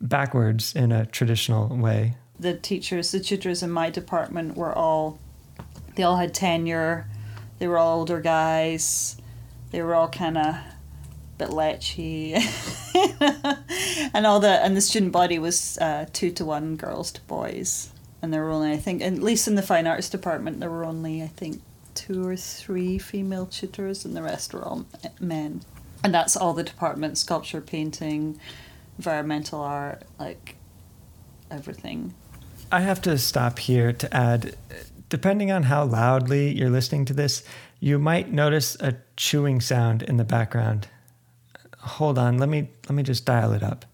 backwards 0.00 0.74
in 0.74 0.90
a 0.90 1.06
traditional 1.06 1.68
way. 1.76 2.16
the 2.38 2.54
teachers, 2.54 3.12
the 3.12 3.20
tutors 3.20 3.62
in 3.62 3.70
my 3.70 3.90
department 3.90 4.56
were 4.56 4.72
all, 4.72 5.18
they 5.94 6.02
all 6.02 6.16
had 6.16 6.34
tenure. 6.34 7.06
They 7.58 7.68
were 7.68 7.78
all 7.78 7.98
older 7.98 8.20
guys. 8.20 9.16
They 9.70 9.82
were 9.82 9.94
all 9.94 10.08
kind 10.08 10.38
of 10.38 10.56
bit 11.38 11.48
lechy, 11.48 12.34
and 14.14 14.26
all 14.26 14.38
the 14.40 14.64
and 14.64 14.76
the 14.76 14.80
student 14.80 15.12
body 15.12 15.38
was 15.38 15.78
uh, 15.78 16.06
two 16.12 16.30
to 16.32 16.44
one 16.44 16.76
girls 16.76 17.10
to 17.12 17.20
boys, 17.22 17.90
and 18.22 18.32
there 18.32 18.42
were 18.42 18.50
only 18.50 18.72
I 18.72 18.76
think 18.76 19.02
at 19.02 19.14
least 19.14 19.48
in 19.48 19.54
the 19.54 19.62
fine 19.62 19.86
arts 19.86 20.08
department 20.08 20.60
there 20.60 20.70
were 20.70 20.84
only 20.84 21.22
I 21.22 21.26
think 21.26 21.60
two 22.06 22.26
or 22.26 22.36
three 22.36 22.98
female 22.98 23.46
tutors, 23.46 24.04
and 24.04 24.16
the 24.16 24.22
rest 24.22 24.52
were 24.52 24.60
eh, 24.60 24.64
all 24.64 24.86
men, 25.20 25.62
and 26.02 26.14
that's 26.14 26.36
all 26.36 26.52
the 26.52 26.62
departments: 26.62 27.20
sculpture, 27.20 27.60
painting, 27.60 28.38
environmental 28.98 29.60
art, 29.60 30.02
like 30.18 30.56
everything. 31.50 32.14
I 32.72 32.80
have 32.80 33.00
to 33.02 33.16
stop 33.18 33.58
here 33.58 33.92
to 33.92 34.16
add 34.16 34.56
depending 35.08 35.52
on 35.52 35.64
how 35.64 35.84
loudly 35.84 36.52
you're 36.52 36.70
listening 36.70 37.04
to 37.04 37.14
this, 37.14 37.44
you 37.78 37.98
might 37.98 38.32
notice 38.32 38.76
a 38.80 38.96
chewing 39.16 39.60
sound 39.60 40.02
in 40.02 40.16
the 40.16 40.24
background. 40.24 40.88
Hold 41.78 42.18
on, 42.18 42.38
let 42.38 42.48
me 42.48 42.70
let 42.88 42.96
me 42.96 43.02
just 43.02 43.24
dial 43.24 43.52
it 43.52 43.62
up. 43.62 43.84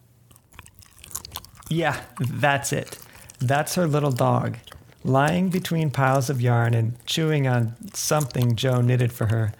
Yeah, 1.69 2.00
that's 2.19 2.73
it. 2.73 2.99
That's 3.38 3.75
her 3.75 3.87
little 3.87 4.12
dog, 4.12 4.57
lying 5.04 5.49
between 5.49 5.90
piles 5.90 6.30
of 6.30 6.40
yarn 6.40 6.75
and 6.75 7.04
chewing 7.07 7.47
on 7.47 7.75
something 7.95 8.57
Jo 8.57 8.80
knitted 8.80 9.12
for 9.12 9.26
her 9.26 9.52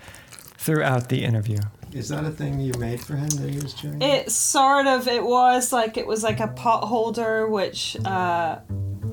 throughout 0.59 1.09
the 1.09 1.25
interview. 1.25 1.59
Is 1.92 2.09
that 2.11 2.25
a 2.25 2.30
thing 2.30 2.61
you 2.61 2.73
made 2.78 3.00
for 3.00 3.16
him 3.16 3.28
that 3.30 3.50
he 3.50 3.59
was 3.59 3.75
chewing? 3.75 4.00
It 4.00 4.30
sort 4.30 4.87
of 4.87 5.09
it 5.09 5.25
was 5.25 5.73
like 5.73 5.97
it 5.97 6.06
was 6.06 6.23
like 6.23 6.38
a 6.38 6.49
pot 6.49 6.85
holder 6.85 7.49
which 7.49 7.97
uh, 8.04 8.61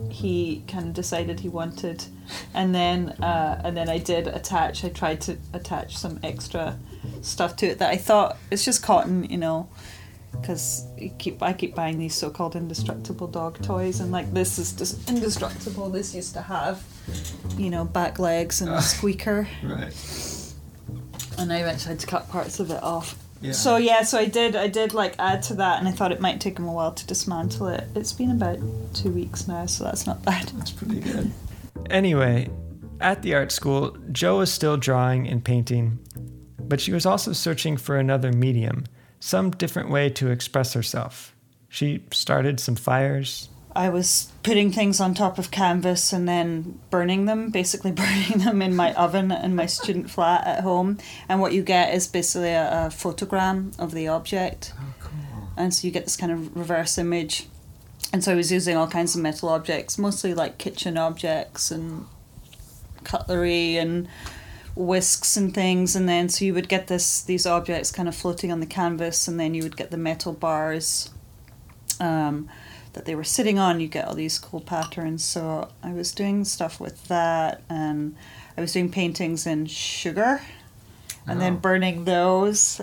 he 0.09 0.63
kind 0.67 0.87
of 0.87 0.93
decided 0.93 1.39
he 1.39 1.49
wanted, 1.49 2.05
and 2.53 2.75
then 2.75 3.09
uh, 3.23 3.61
and 3.63 3.75
then 3.75 3.89
I 3.89 3.97
did 3.97 4.27
attach. 4.27 4.83
I 4.83 4.89
tried 4.89 5.21
to 5.21 5.37
attach 5.53 5.97
some 5.97 6.19
extra 6.21 6.77
stuff 7.21 7.55
to 7.57 7.67
it 7.67 7.79
that 7.79 7.89
I 7.89 7.97
thought 7.97 8.37
it's 8.51 8.63
just 8.63 8.83
cotton, 8.83 9.23
you 9.23 9.37
know, 9.37 9.69
because 10.41 10.85
keep 11.17 11.41
I 11.41 11.53
keep 11.53 11.75
buying 11.75 11.97
these 11.97 12.15
so-called 12.15 12.55
indestructible 12.55 13.27
dog 13.27 13.61
toys, 13.61 13.99
and 13.99 14.11
like 14.11 14.33
this 14.33 14.59
is 14.59 14.73
just 14.73 15.09
indestructible. 15.09 15.89
This 15.89 16.13
used 16.15 16.33
to 16.33 16.41
have, 16.41 16.83
you 17.57 17.69
know, 17.69 17.85
back 17.85 18.19
legs 18.19 18.61
and 18.61 18.69
a 18.69 18.75
ah. 18.75 18.79
squeaker 18.79 19.47
right. 19.63 20.53
and 21.37 21.51
I 21.51 21.59
eventually 21.59 21.93
had 21.93 21.99
to 21.99 22.07
cut 22.07 22.29
parts 22.29 22.59
of 22.59 22.71
it 22.71 22.81
off. 22.81 23.17
Yeah. 23.41 23.51
So 23.51 23.77
yeah, 23.77 24.03
so 24.03 24.17
I 24.17 24.25
did 24.25 24.55
I 24.55 24.67
did 24.67 24.93
like 24.93 25.15
add 25.19 25.43
to 25.43 25.53
that 25.55 25.79
and 25.79 25.87
I 25.87 25.91
thought 25.91 26.11
it 26.11 26.19
might 26.19 26.41
take 26.41 26.57
him 26.57 26.67
a 26.67 26.73
while 26.73 26.93
to 26.93 27.05
dismantle 27.05 27.67
it. 27.67 27.87
It's 27.95 28.13
been 28.13 28.31
about 28.31 28.59
two 28.93 29.11
weeks 29.11 29.47
now, 29.47 29.65
so 29.65 29.83
that's 29.83 30.07
not 30.07 30.23
bad. 30.23 30.47
That's 30.49 30.71
pretty 30.71 31.01
good. 31.01 31.31
Anyway, 31.89 32.49
at 32.99 33.21
the 33.21 33.33
art 33.33 33.51
school, 33.51 33.95
Jo 34.11 34.39
was 34.39 34.51
still 34.51 34.75
drawing 34.75 35.27
and 35.27 35.41
painting, 35.41 35.99
but 36.59 36.81
she 36.81 36.91
was 36.91 37.05
also 37.05 37.31
searching 37.31 37.77
for 37.77 37.97
another 37.97 38.33
medium, 38.33 38.83
some 39.19 39.51
different 39.51 39.89
way 39.89 40.09
to 40.11 40.29
express 40.29 40.73
herself. 40.73 41.33
She 41.69 42.03
started 42.11 42.59
some 42.59 42.75
fires. 42.75 43.49
I 43.75 43.89
was 43.89 44.31
putting 44.41 44.71
things 44.71 44.99
on 44.99 45.13
top 45.13 45.37
of 45.37 45.51
canvas 45.51 46.11
and 46.11 46.27
then 46.27 46.79
burning 46.89 47.25
them, 47.25 47.49
basically 47.51 47.91
burning 48.03 48.39
them 48.39 48.61
in 48.61 48.75
my 48.75 48.93
oven 48.93 49.31
in 49.31 49.55
my 49.55 49.67
student 49.67 50.09
flat 50.09 50.47
at 50.47 50.63
home. 50.63 50.97
And 51.29 51.39
what 51.39 51.53
you 51.53 51.61
get 51.61 51.93
is 51.93 52.07
basically 52.07 52.49
a, 52.53 52.85
a 52.85 52.89
photogram 52.89 53.77
of 53.79 53.91
the 53.91 54.07
object. 54.07 54.73
Oh, 54.79 54.93
cool. 54.99 55.49
and 55.55 55.73
so 55.73 55.85
you 55.85 55.93
get 55.93 56.05
this 56.05 56.17
kind 56.17 56.31
of 56.31 56.55
reverse 56.55 56.97
image 56.97 57.47
and 58.13 58.23
so 58.23 58.31
i 58.31 58.35
was 58.35 58.51
using 58.51 58.75
all 58.75 58.87
kinds 58.87 59.15
of 59.15 59.21
metal 59.21 59.49
objects 59.49 59.97
mostly 59.97 60.33
like 60.33 60.57
kitchen 60.57 60.97
objects 60.97 61.71
and 61.71 62.05
cutlery 63.03 63.77
and 63.77 64.07
whisks 64.77 65.35
and 65.35 65.53
things 65.55 65.95
and 65.95 66.07
then 66.07 66.29
so 66.29 66.45
you 66.45 66.53
would 66.53 66.69
get 66.69 66.85
this 66.87 67.21
these 67.23 67.47
objects 67.47 67.91
kind 67.91 68.07
of 68.07 68.15
floating 68.15 68.51
on 68.51 68.59
the 68.59 68.65
canvas 68.65 69.27
and 69.27 69.39
then 69.39 69.53
you 69.55 69.63
would 69.63 69.75
get 69.75 69.89
the 69.89 69.97
metal 69.97 70.31
bars 70.33 71.09
um, 71.99 72.47
that 72.93 73.05
they 73.05 73.15
were 73.15 73.23
sitting 73.23 73.57
on 73.57 73.79
you 73.79 73.87
get 73.87 74.05
all 74.07 74.13
these 74.13 74.37
cool 74.37 74.61
patterns 74.61 75.23
so 75.23 75.67
i 75.81 75.91
was 75.91 76.11
doing 76.11 76.45
stuff 76.45 76.79
with 76.79 77.07
that 77.07 77.61
and 77.69 78.15
i 78.55 78.61
was 78.61 78.71
doing 78.73 78.89
paintings 78.91 79.47
in 79.47 79.65
sugar 79.65 80.41
and 81.25 81.41
then 81.41 81.53
Oh. 81.53 81.57
burning 81.57 82.05
those 82.05 82.79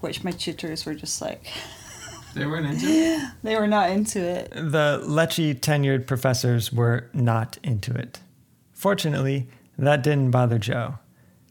which 0.00 0.24
my 0.24 0.32
tutors 0.32 0.84
were 0.84 0.94
just 0.94 1.20
like 1.22 1.46
They 2.34 2.46
weren't 2.46 2.66
into 2.66 2.86
it? 2.86 3.30
they 3.42 3.56
were 3.56 3.66
not 3.66 3.90
into 3.90 4.20
it. 4.20 4.50
The 4.52 5.02
lechy 5.04 5.58
tenured 5.58 6.06
professors 6.06 6.70
were 6.72 7.08
not 7.14 7.58
into 7.64 7.92
it. 7.94 8.20
Fortunately, 8.74 9.48
that 9.78 10.02
didn't 10.02 10.30
bother 10.30 10.58
Jo. 10.58 10.98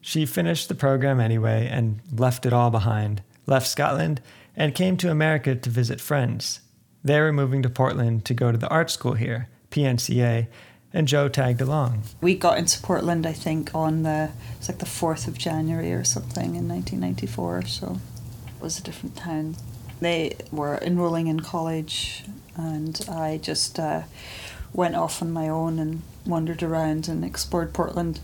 She 0.08 0.26
finished 0.26 0.70
the 0.70 0.74
program 0.74 1.20
anyway 1.20 1.68
and 1.70 2.00
left 2.16 2.46
it 2.46 2.54
all 2.54 2.70
behind, 2.70 3.24
left 3.46 3.68
Scotland, 3.68 4.22
and 4.56 4.74
came 4.74 4.96
to 4.96 5.12
America 5.12 5.54
to 5.54 5.70
visit 5.70 6.00
friends. 6.00 6.62
They 7.04 7.20
were 7.20 7.34
moving 7.34 7.62
to 7.64 7.70
Portland 7.70 8.24
to 8.24 8.34
go 8.34 8.50
to 8.50 8.58
the 8.58 8.70
art 8.70 8.90
school 8.90 9.16
here, 9.16 9.50
PNCA, 9.70 10.48
and 10.94 11.10
Jo 11.10 11.28
tagged 11.28 11.60
along. 11.60 12.04
We 12.22 12.36
got 12.36 12.58
into 12.58 12.82
Portland, 12.82 13.28
I 13.28 13.34
think, 13.34 13.76
on 13.76 14.04
the 14.04 14.32
it's 14.58 14.70
like 14.70 14.78
the 14.78 14.86
fourth 14.86 15.28
of 15.28 15.38
January 15.38 15.92
or 15.92 16.06
something 16.06 16.56
in 16.56 16.70
1994. 16.70 17.64
So 17.64 18.00
it 18.48 18.64
was 18.64 18.80
a 18.80 18.84
different 18.84 19.18
town. 19.18 19.58
They 20.00 20.38
were 20.54 20.78
enrolling 20.82 21.28
in 21.28 21.42
college, 21.42 22.24
and 22.56 22.98
I 23.10 23.40
just 23.40 23.78
uh, 23.78 24.04
went 24.72 24.96
off 24.96 25.22
on 25.22 25.34
my 25.34 25.50
own 25.50 25.80
and 25.80 26.02
wandered 26.26 26.64
around 26.64 27.10
and 27.10 27.26
explored 27.26 27.74
Portland. 27.74 28.22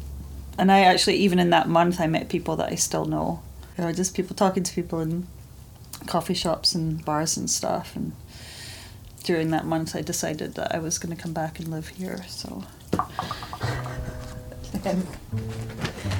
And 0.57 0.71
I 0.71 0.81
actually, 0.81 1.15
even 1.17 1.39
in 1.39 1.49
that 1.49 1.67
month, 1.67 1.99
I 1.99 2.07
met 2.07 2.29
people 2.29 2.55
that 2.57 2.71
I 2.71 2.75
still 2.75 3.05
know. 3.05 3.41
You 3.77 3.85
know, 3.85 3.91
just 3.91 4.15
people 4.15 4.35
talking 4.35 4.63
to 4.63 4.73
people 4.73 4.99
in 4.99 5.27
coffee 6.05 6.33
shops 6.33 6.75
and 6.75 7.03
bars 7.03 7.37
and 7.37 7.49
stuff. 7.49 7.95
And 7.95 8.13
during 9.23 9.51
that 9.51 9.65
month, 9.65 9.95
I 9.95 10.01
decided 10.01 10.55
that 10.55 10.73
I 10.75 10.79
was 10.79 10.99
going 10.99 11.15
to 11.15 11.21
come 11.21 11.33
back 11.33 11.59
and 11.59 11.69
live 11.69 11.87
here. 11.89 12.23
So. 12.27 12.63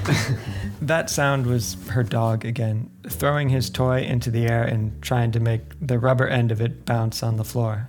That 0.83 1.09
sound 1.09 1.47
was 1.47 1.77
her 1.91 2.03
dog 2.03 2.43
again, 2.43 2.89
throwing 3.07 3.47
his 3.47 3.69
toy 3.69 4.01
into 4.01 4.29
the 4.29 4.47
air 4.47 4.65
and 4.65 5.01
trying 5.01 5.31
to 5.31 5.39
make 5.39 5.61
the 5.79 5.97
rubber 5.97 6.27
end 6.27 6.51
of 6.51 6.59
it 6.59 6.83
bounce 6.83 7.23
on 7.23 7.37
the 7.37 7.45
floor. 7.45 7.87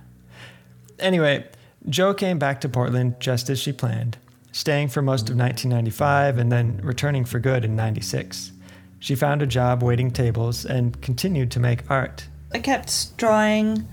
Anyway, 0.97 1.45
Jo 1.89 2.13
came 2.13 2.39
back 2.39 2.61
to 2.61 2.69
Portland 2.69 3.19
just 3.19 3.49
as 3.49 3.59
she 3.59 3.73
planned, 3.73 4.17
staying 4.55 4.87
for 4.87 5.01
most 5.01 5.29
of 5.29 5.35
1995 5.35 6.37
and 6.37 6.49
then 6.49 6.79
returning 6.81 7.25
for 7.25 7.39
good 7.39 7.65
in 7.65 7.75
96. 7.75 8.53
She 8.99 9.13
found 9.13 9.41
a 9.41 9.45
job 9.45 9.83
waiting 9.83 10.11
tables 10.11 10.65
and 10.65 10.99
continued 11.01 11.51
to 11.51 11.59
make 11.59 11.91
art. 11.91 12.27
I 12.53 12.59
kept 12.59 13.17
drawing 13.17 13.85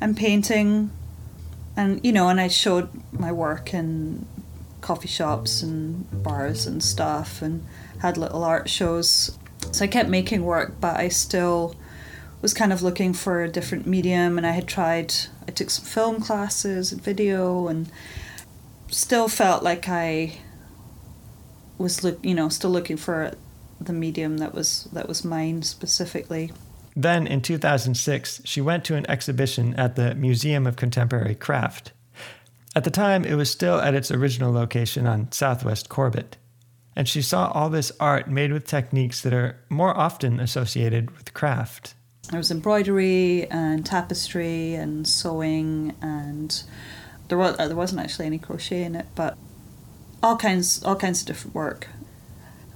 and 0.00 0.16
painting, 0.16 0.90
and 1.76 2.04
you 2.04 2.10
know, 2.10 2.28
and 2.28 2.40
I 2.40 2.48
showed 2.48 2.88
my 3.12 3.30
work 3.30 3.72
in 3.72 4.26
coffee 4.80 5.06
shops 5.06 5.62
and 5.62 6.04
bars 6.24 6.66
and 6.66 6.82
stuff, 6.82 7.40
and 7.40 7.64
had 8.00 8.16
little 8.16 8.42
art 8.42 8.68
shows. 8.68 9.38
So 9.70 9.84
I 9.84 9.86
kept 9.86 10.08
making 10.08 10.42
work, 10.42 10.80
but 10.80 10.96
I 10.96 11.10
still 11.10 11.76
was 12.40 12.52
kind 12.52 12.72
of 12.72 12.82
looking 12.82 13.12
for 13.12 13.44
a 13.44 13.48
different 13.48 13.86
medium, 13.86 14.36
and 14.36 14.44
I 14.48 14.50
had 14.50 14.66
tried. 14.66 15.14
I 15.46 15.52
took 15.52 15.70
some 15.70 15.84
film 15.84 16.20
classes 16.20 16.90
and 16.90 17.00
video, 17.00 17.68
and 17.68 17.88
still 18.92 19.28
felt 19.28 19.62
like 19.62 19.88
I 19.88 20.38
was 21.78 22.04
look, 22.04 22.24
you 22.24 22.34
know, 22.34 22.48
still 22.48 22.70
looking 22.70 22.96
for 22.96 23.32
the 23.80 23.92
medium 23.92 24.38
that 24.38 24.54
was 24.54 24.88
that 24.92 25.08
was 25.08 25.24
mine 25.24 25.62
specifically. 25.62 26.52
Then, 26.94 27.26
in 27.26 27.40
2006, 27.40 28.42
she 28.44 28.60
went 28.60 28.84
to 28.84 28.96
an 28.96 29.08
exhibition 29.10 29.74
at 29.74 29.96
the 29.96 30.14
Museum 30.14 30.66
of 30.66 30.76
Contemporary 30.76 31.34
Craft. 31.34 31.92
At 32.76 32.84
the 32.84 32.90
time, 32.90 33.24
it 33.24 33.34
was 33.34 33.50
still 33.50 33.80
at 33.80 33.94
its 33.94 34.10
original 34.10 34.52
location 34.52 35.06
on 35.06 35.32
Southwest 35.32 35.88
Corbett. 35.88 36.36
And 36.94 37.08
she 37.08 37.22
saw 37.22 37.50
all 37.50 37.70
this 37.70 37.92
art 37.98 38.28
made 38.28 38.52
with 38.52 38.66
techniques 38.66 39.22
that 39.22 39.32
are 39.32 39.58
more 39.70 39.96
often 39.96 40.38
associated 40.38 41.10
with 41.12 41.32
craft. 41.32 41.94
There 42.30 42.38
was 42.38 42.50
embroidery 42.50 43.46
and 43.50 43.84
tapestry 43.84 44.74
and 44.74 45.08
sewing, 45.08 45.94
and 46.02 46.62
there 47.28 47.38
was 47.38 47.56
there 47.56 47.76
wasn't 47.76 48.00
actually 48.00 48.26
any 48.26 48.38
crochet 48.38 48.82
in 48.82 48.94
it, 48.94 49.06
but 49.14 49.36
all 50.22 50.36
kinds 50.36 50.82
all 50.84 50.96
kinds 50.96 51.20
of 51.20 51.26
different 51.26 51.54
work. 51.54 51.88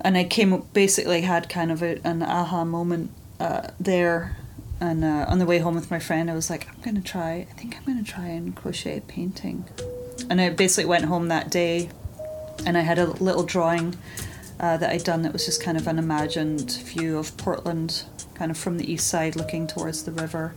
And 0.01 0.17
I 0.17 0.25
came 0.25 0.63
basically 0.73 1.23
had 1.23 1.49
kind 1.49 1.73
of 1.73 1.83
a, 1.83 1.99
an 2.07 2.23
aha 2.23 2.65
moment 2.65 3.11
uh, 3.41 3.69
there, 3.81 4.37
and 4.81 5.05
uh, 5.05 5.27
on 5.29 5.39
the 5.39 5.47
way 5.47 5.59
home 5.59 5.75
with 5.75 5.91
my 5.91 5.99
friend, 5.99 6.31
I 6.31 6.35
was 6.35 6.51
like, 6.51 6.69
I'm 6.69 6.81
gonna 6.83 7.01
try. 7.01 7.47
I 7.51 7.55
think 7.55 7.77
I'm 7.77 7.85
gonna 7.85 8.05
try 8.05 8.27
and 8.27 8.55
crochet 8.55 8.99
a 8.99 9.01
painting. 9.01 9.65
And 10.29 10.41
I 10.41 10.51
basically 10.51 10.87
went 10.87 11.05
home 11.05 11.29
that 11.29 11.51
day, 11.51 11.91
and 12.65 12.77
I 12.77 12.81
had 12.81 12.99
a 12.99 13.07
little 13.07 13.45
drawing 13.45 13.97
uh, 14.59 14.77
that 14.77 14.91
I'd 14.91 15.05
done 15.05 15.23
that 15.23 15.33
was 15.33 15.45
just 15.45 15.63
kind 15.63 15.77
of 15.77 15.87
an 15.87 15.99
imagined 15.99 16.73
view 16.73 17.19
of 17.19 17.37
Portland, 17.37 18.05
kind 18.35 18.51
of 18.51 18.57
from 18.57 18.79
the 18.79 18.91
east 18.91 19.07
side 19.09 19.37
looking 19.37 19.67
towards 19.67 20.05
the 20.05 20.13
river. 20.13 20.55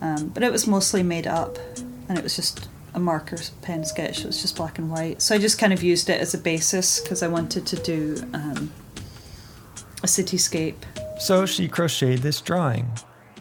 Um, 0.00 0.28
but 0.28 0.42
it 0.42 0.52
was 0.52 0.66
mostly 0.66 1.02
made 1.02 1.26
up, 1.26 1.58
and 2.08 2.18
it 2.18 2.22
was 2.22 2.36
just 2.36 2.68
a 2.94 3.00
marker 3.00 3.36
pen 3.62 3.84
sketch. 3.84 4.20
It 4.20 4.26
was 4.26 4.40
just 4.40 4.56
black 4.56 4.78
and 4.78 4.90
white. 4.90 5.20
So 5.20 5.34
I 5.34 5.38
just 5.38 5.58
kind 5.58 5.72
of 5.72 5.82
used 5.82 6.08
it 6.08 6.20
as 6.20 6.32
a 6.34 6.38
basis 6.38 7.00
because 7.00 7.22
I 7.22 7.28
wanted 7.28 7.66
to 7.66 7.76
do 7.76 8.16
um, 8.32 8.72
a 10.02 10.06
cityscape. 10.06 10.76
So 11.18 11.46
she 11.46 11.68
crocheted 11.68 12.20
this 12.20 12.40
drawing. 12.40 12.90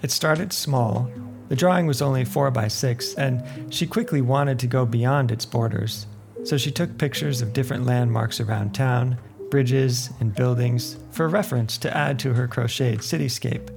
It 0.01 0.11
started 0.11 0.51
small. 0.51 1.09
The 1.49 1.55
drawing 1.55 1.85
was 1.85 2.01
only 2.01 2.25
4 2.25 2.51
by 2.51 2.67
6 2.67 3.13
and 3.15 3.43
she 3.73 3.85
quickly 3.85 4.21
wanted 4.21 4.59
to 4.59 4.67
go 4.67 4.85
beyond 4.85 5.31
its 5.31 5.45
borders. 5.45 6.07
So 6.43 6.57
she 6.57 6.71
took 6.71 6.97
pictures 6.97 7.41
of 7.41 7.53
different 7.53 7.85
landmarks 7.85 8.39
around 8.39 8.73
town, 8.73 9.17
bridges, 9.49 10.09
and 10.19 10.35
buildings 10.35 10.97
for 11.11 11.29
reference 11.29 11.77
to 11.79 11.95
add 11.95 12.19
to 12.19 12.33
her 12.33 12.47
crocheted 12.47 12.99
cityscape. 12.99 13.69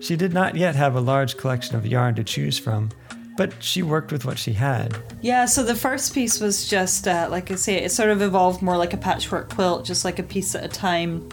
She 0.00 0.16
did 0.16 0.32
not 0.32 0.54
yet 0.54 0.76
have 0.76 0.94
a 0.94 1.00
large 1.00 1.36
collection 1.36 1.76
of 1.76 1.86
yarn 1.86 2.14
to 2.16 2.24
choose 2.24 2.58
from, 2.58 2.90
but 3.38 3.62
she 3.62 3.84
worked 3.84 4.10
with 4.10 4.24
what 4.24 4.36
she 4.36 4.52
had. 4.52 4.98
Yeah, 5.22 5.44
so 5.44 5.62
the 5.62 5.76
first 5.76 6.12
piece 6.12 6.40
was 6.40 6.68
just, 6.68 7.06
uh, 7.06 7.28
like 7.30 7.52
I 7.52 7.54
say, 7.54 7.76
it 7.76 7.92
sort 7.92 8.10
of 8.10 8.20
evolved 8.20 8.62
more 8.62 8.76
like 8.76 8.92
a 8.92 8.96
patchwork 8.96 9.48
quilt, 9.48 9.84
just 9.84 10.04
like 10.04 10.18
a 10.18 10.24
piece 10.24 10.56
at 10.56 10.64
a 10.64 10.68
time. 10.68 11.28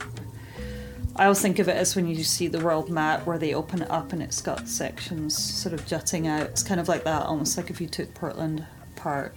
I 1.16 1.24
always 1.24 1.42
think 1.42 1.58
of 1.58 1.68
it 1.68 1.76
as 1.76 1.96
when 1.96 2.08
you 2.08 2.24
see 2.24 2.48
the 2.48 2.60
world 2.60 2.92
map 2.92 3.26
where 3.26 3.40
they 3.40 3.56
open 3.56 3.82
it 3.82 3.90
up 3.90 4.14
and 4.14 4.22
it's 4.22 4.40
got 4.40 4.68
sections 4.68 5.36
sort 5.36 5.74
of 5.74 5.88
jutting 5.88 6.28
out. 6.28 6.44
It's 6.44 6.62
kind 6.62 6.80
of 6.80 6.88
like 6.88 7.06
that, 7.06 7.24
almost 7.24 7.58
like 7.58 7.72
if 7.72 7.82
you 7.82 7.88
took 7.88 8.14
Portland 8.14 8.64
apart 8.96 9.36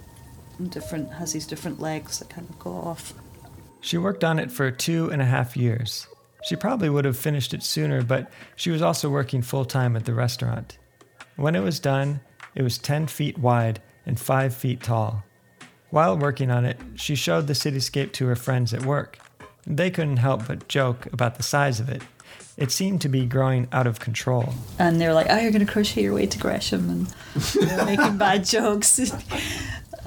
and 0.59 0.71
different 0.71 1.11
has 1.15 1.33
these 1.33 1.47
different 1.47 1.81
legs 1.81 2.19
that 2.19 2.29
kind 2.29 2.47
of 2.51 2.59
go 2.59 2.73
off. 2.73 3.15
She 3.81 3.97
worked 3.97 4.25
on 4.25 4.39
it 4.39 4.53
for 4.53 4.71
two 4.71 5.09
and 5.11 5.23
a 5.23 5.25
half 5.25 5.57
years. 5.57 6.07
She 6.43 6.55
probably 6.55 6.91
would 6.91 7.07
have 7.07 7.17
finished 7.17 7.55
it 7.55 7.63
sooner, 7.63 8.03
but 8.03 8.31
she 8.57 8.71
was 8.71 8.83
also 8.83 9.09
working 9.09 9.41
full 9.41 9.65
time 9.65 9.97
at 9.97 10.05
the 10.05 10.13
restaurant. 10.13 10.77
When 11.37 11.55
it 11.55 11.63
was 11.63 11.81
done, 11.81 12.21
it 12.59 12.63
was 12.63 12.77
10 12.77 13.07
feet 13.07 13.39
wide 13.39 13.81
and 14.05 14.19
5 14.19 14.53
feet 14.53 14.83
tall. 14.83 15.23
While 15.91 16.19
working 16.19 16.51
on 16.51 16.65
it, 16.65 16.77
she 16.97 17.15
showed 17.15 17.47
the 17.47 17.53
cityscape 17.53 18.13
to 18.15 18.27
her 18.27 18.35
friends 18.37 18.75
at 18.75 18.85
work. 18.85 19.19
They 19.65 19.93
couldn't 19.93 20.17
help 20.17 20.49
but 20.49 20.67
joke 20.67 21.07
about 21.13 21.37
the 21.37 21.45
size 21.45 21.79
of 21.79 21.89
it. 21.89 22.03
It 22.57 22.73
seemed 22.73 23.01
to 23.03 23.09
be 23.09 23.27
growing 23.27 23.69
out 23.71 23.87
of 23.87 24.01
control. 24.01 24.53
And 24.77 25.01
they 25.01 25.07
were 25.07 25.15
like, 25.15 25.29
oh, 25.31 25.39
you're 25.39 25.53
going 25.53 25.65
to 25.65 25.73
crochet 25.73 26.03
your 26.03 26.15
way 26.15 26.27
to 26.27 26.39
Gresham 26.39 26.91
and 26.91 27.87
making 27.87 28.19
bad 28.19 28.45
jokes. 28.45 28.99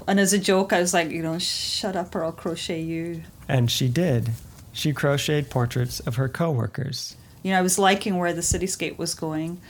and 0.06 0.20
as 0.20 0.34
a 0.34 0.38
joke, 0.38 0.74
I 0.74 0.82
was 0.82 0.94
like, 0.94 1.10
you 1.10 1.24
know, 1.24 1.40
shut 1.40 1.96
up 1.96 2.14
or 2.14 2.26
I'll 2.26 2.34
crochet 2.34 2.82
you. 2.82 3.24
And 3.48 3.72
she 3.72 3.88
did. 3.88 4.32
She 4.74 4.92
crocheted 4.92 5.50
portraits 5.50 6.02
of 6.02 6.16
her 6.18 6.28
coworkers. 6.28 7.16
You 7.44 7.52
know, 7.52 7.60
I 7.60 7.62
was 7.62 7.80
liking 7.80 8.18
where 8.18 8.34
the 8.34 8.42
cityscape 8.42 8.98
was 8.98 9.16
going, 9.16 9.62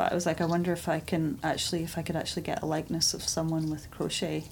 but 0.00 0.12
I 0.12 0.14
was 0.14 0.24
like, 0.24 0.40
I 0.40 0.46
wonder 0.46 0.72
if 0.72 0.88
I 0.88 0.98
can 1.00 1.38
actually, 1.42 1.82
if 1.82 1.98
I 1.98 2.02
could 2.02 2.16
actually 2.16 2.40
get 2.40 2.62
a 2.62 2.66
likeness 2.66 3.12
of 3.12 3.22
someone 3.22 3.68
with 3.68 3.90
crochet. 3.90 4.44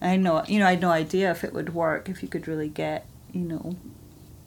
I 0.00 0.16
know, 0.16 0.42
you 0.48 0.58
know, 0.58 0.66
I 0.66 0.70
had 0.70 0.80
no 0.80 0.90
idea 0.90 1.30
if 1.30 1.44
it 1.44 1.52
would 1.52 1.72
work, 1.72 2.08
if 2.08 2.20
you 2.20 2.28
could 2.28 2.48
really 2.48 2.68
get, 2.68 3.06
you 3.32 3.42
know, 3.42 3.76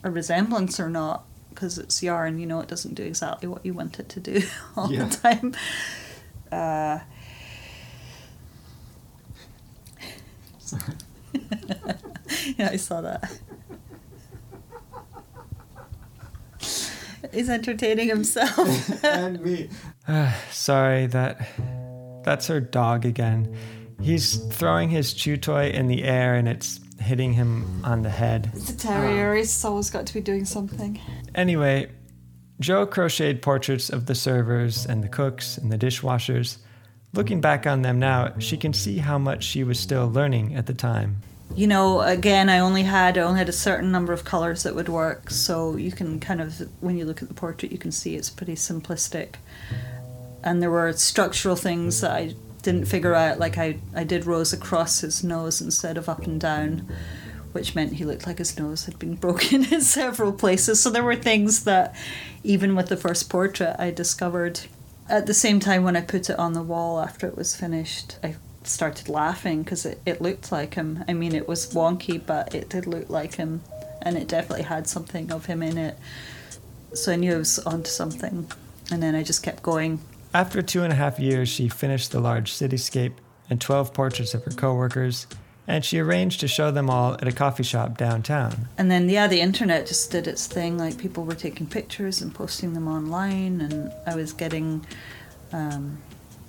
a 0.04 0.12
resemblance 0.12 0.78
or 0.78 0.90
not, 0.90 1.24
because 1.52 1.78
it's 1.78 2.04
yarn. 2.04 2.38
You 2.38 2.48
know, 2.48 2.60
it 2.60 2.68
doesn't 2.68 2.96
do 2.96 3.04
exactly 3.04 3.48
what 3.48 3.66
you 3.66 3.74
want 3.74 3.98
it 3.98 4.10
to 4.10 4.20
do 4.20 4.42
all 4.76 4.92
Yeah. 4.92 5.06
the 5.06 5.16
time. 5.16 5.56
Uh, 6.52 7.00
yeah, 12.58 12.70
I 12.74 12.76
saw 12.76 13.00
that. 13.00 13.40
He's 17.34 17.50
entertaining 17.50 18.08
himself. 18.08 19.04
and 19.04 19.40
me. 19.42 19.70
Ah, 20.08 20.36
sorry, 20.52 21.08
that 21.08 21.48
that's 22.24 22.48
her 22.48 22.60
dog 22.60 23.06
again. 23.06 23.56
He's 24.02 24.38
throwing 24.54 24.90
his 24.90 25.14
chew 25.14 25.38
toy 25.38 25.70
in 25.70 25.88
the 25.88 26.04
air 26.04 26.36
and 26.36 26.48
it's 26.48 26.80
hitting 27.00 27.34
him 27.34 27.84
on 27.84 28.02
the 28.02 28.10
head. 28.10 28.52
It's 28.54 28.70
a 28.70 28.78
terrier. 28.78 29.36
He's 29.36 29.64
always 29.64 29.90
got 29.90 30.06
to 30.08 30.14
be 30.14 30.22
doing 30.22 30.46
something. 30.46 31.00
Anyway, 31.34 31.92
Jo 32.60 32.86
crocheted 32.86 33.42
portraits 33.42 33.90
of 33.90 34.06
the 34.06 34.16
servers 34.16 34.86
and 34.86 35.04
the 35.04 35.08
cooks 35.08 35.58
and 35.58 35.72
the 35.72 35.78
dishwashers. 35.78 36.58
Looking 37.14 37.40
back 37.42 37.66
on 37.66 37.82
them 37.82 38.00
now, 38.00 38.34
she 38.40 38.58
can 38.58 38.74
see 38.74 38.98
how 38.98 39.18
much 39.18 39.44
she 39.44 39.64
was 39.64 39.80
still 39.80 40.10
learning 40.10 40.56
at 40.56 40.66
the 40.66 40.74
time. 40.74 41.22
You 41.54 41.68
know, 41.68 42.02
again, 42.02 42.50
I 42.50 42.60
only 42.60 42.84
had 42.84 43.18
I 43.18 43.22
only 43.22 43.40
had 43.40 43.50
a 43.50 43.54
certain 43.54 43.92
number 43.92 44.12
of 44.12 44.26
colors 44.26 44.64
that 44.64 44.76
would 44.76 44.90
work. 44.90 45.30
So 45.30 45.78
you 45.78 45.92
can 45.92 46.20
kind 46.20 46.42
of, 46.42 46.70
when 46.82 46.98
you 46.98 47.06
look 47.06 47.22
at 47.22 47.28
the 47.28 47.34
portrait, 47.34 47.72
you 47.72 47.78
can 47.78 47.92
see 47.92 48.16
it's 48.16 48.30
pretty 48.30 48.56
simplistic. 48.56 49.36
And 50.44 50.62
there 50.62 50.72
were 50.72 50.92
structural 50.94 51.56
things 51.56 52.02
that 52.02 52.12
I 52.12 52.36
didn't 52.62 52.86
figure 52.86 53.14
out. 53.14 53.40
Like 53.40 53.58
I, 53.58 53.78
I 53.96 54.04
did 54.04 54.26
rows 54.26 54.52
across 54.52 55.00
his 55.00 55.24
nose 55.24 55.62
instead 55.62 55.98
of 55.98 56.10
up 56.10 56.26
and 56.26 56.42
down, 56.42 56.92
which 57.54 57.76
meant 57.76 57.94
he 57.94 58.06
looked 58.06 58.28
like 58.28 58.40
his 58.40 58.60
nose 58.60 58.86
had 58.86 59.00
been 59.00 59.16
broken 59.26 59.72
in 59.72 59.82
several 59.82 60.34
places. 60.34 60.82
So 60.82 60.90
there 60.90 61.04
were 61.04 61.16
things 61.16 61.64
that, 61.64 61.96
even 62.44 62.76
with 62.76 62.90
the 62.90 62.98
first 62.98 63.30
portrait, 63.30 63.76
I 63.80 63.92
discovered. 63.92 64.62
At 65.08 65.28
the 65.28 65.36
same 65.36 65.60
time, 65.60 65.84
when 65.84 65.96
I 65.96 66.02
put 66.02 66.30
it 66.30 66.40
on 66.40 66.54
the 66.54 66.64
wall 66.64 67.00
after 67.00 67.28
it 67.28 67.38
was 67.38 67.56
finished, 67.56 68.18
I 68.24 68.36
started 68.68 69.10
laughing 69.10 69.64
because 69.64 69.86
it, 69.86 70.02
it 70.06 70.22
looked 70.22 70.52
like 70.52 70.76
him. 70.76 71.04
I 71.08 71.14
mean, 71.14 71.34
it 71.36 71.48
was 71.48 71.74
wonky, 71.74 72.24
but 72.24 72.54
it 72.54 72.70
did 72.70 72.88
look 72.88 73.10
like 73.10 73.36
him, 73.36 73.62
and 74.02 74.18
it 74.18 74.28
definitely 74.28 74.64
had 74.64 74.88
something 74.88 75.32
of 75.32 75.46
him 75.46 75.64
in 75.64 75.78
it. 75.78 75.98
So 76.94 77.12
I 77.12 77.16
knew 77.16 77.34
I 77.34 77.38
was 77.38 77.60
onto 77.60 77.90
something, 77.90 78.48
and 78.92 79.04
then 79.04 79.16
I 79.16 79.24
just 79.24 79.44
kept 79.44 79.64
going. 79.64 80.00
After 80.34 80.62
two 80.62 80.84
and 80.84 80.92
a 80.92 80.96
half 80.96 81.20
years, 81.20 81.50
she 81.50 81.70
finished 81.70 82.12
the 82.12 82.20
large 82.20 82.52
cityscape 82.52 83.14
and 83.50 83.62
12 83.62 83.94
portraits 83.94 84.34
of 84.34 84.44
her 84.44 84.52
coworkers, 84.52 85.28
and 85.68 85.84
she 85.84 86.00
arranged 86.00 86.40
to 86.42 86.48
show 86.48 86.72
them 86.72 86.90
all 86.90 87.14
at 87.14 87.28
a 87.28 87.32
coffee 87.32 87.64
shop 87.64 87.98
downtown. 87.98 88.68
And 88.78 88.92
then, 88.92 89.10
yeah, 89.10 89.28
the 89.28 89.42
internet 89.42 89.88
just 89.88 90.12
did 90.12 90.28
its 90.28 90.48
thing. 90.48 90.78
Like, 90.78 90.98
people 90.98 91.24
were 91.24 91.36
taking 91.36 91.68
pictures 91.68 92.22
and 92.22 92.34
posting 92.34 92.74
them 92.74 92.88
online, 92.88 93.62
and 93.62 93.92
I 94.06 94.16
was 94.16 94.34
getting, 94.34 94.86
um, 95.52 95.98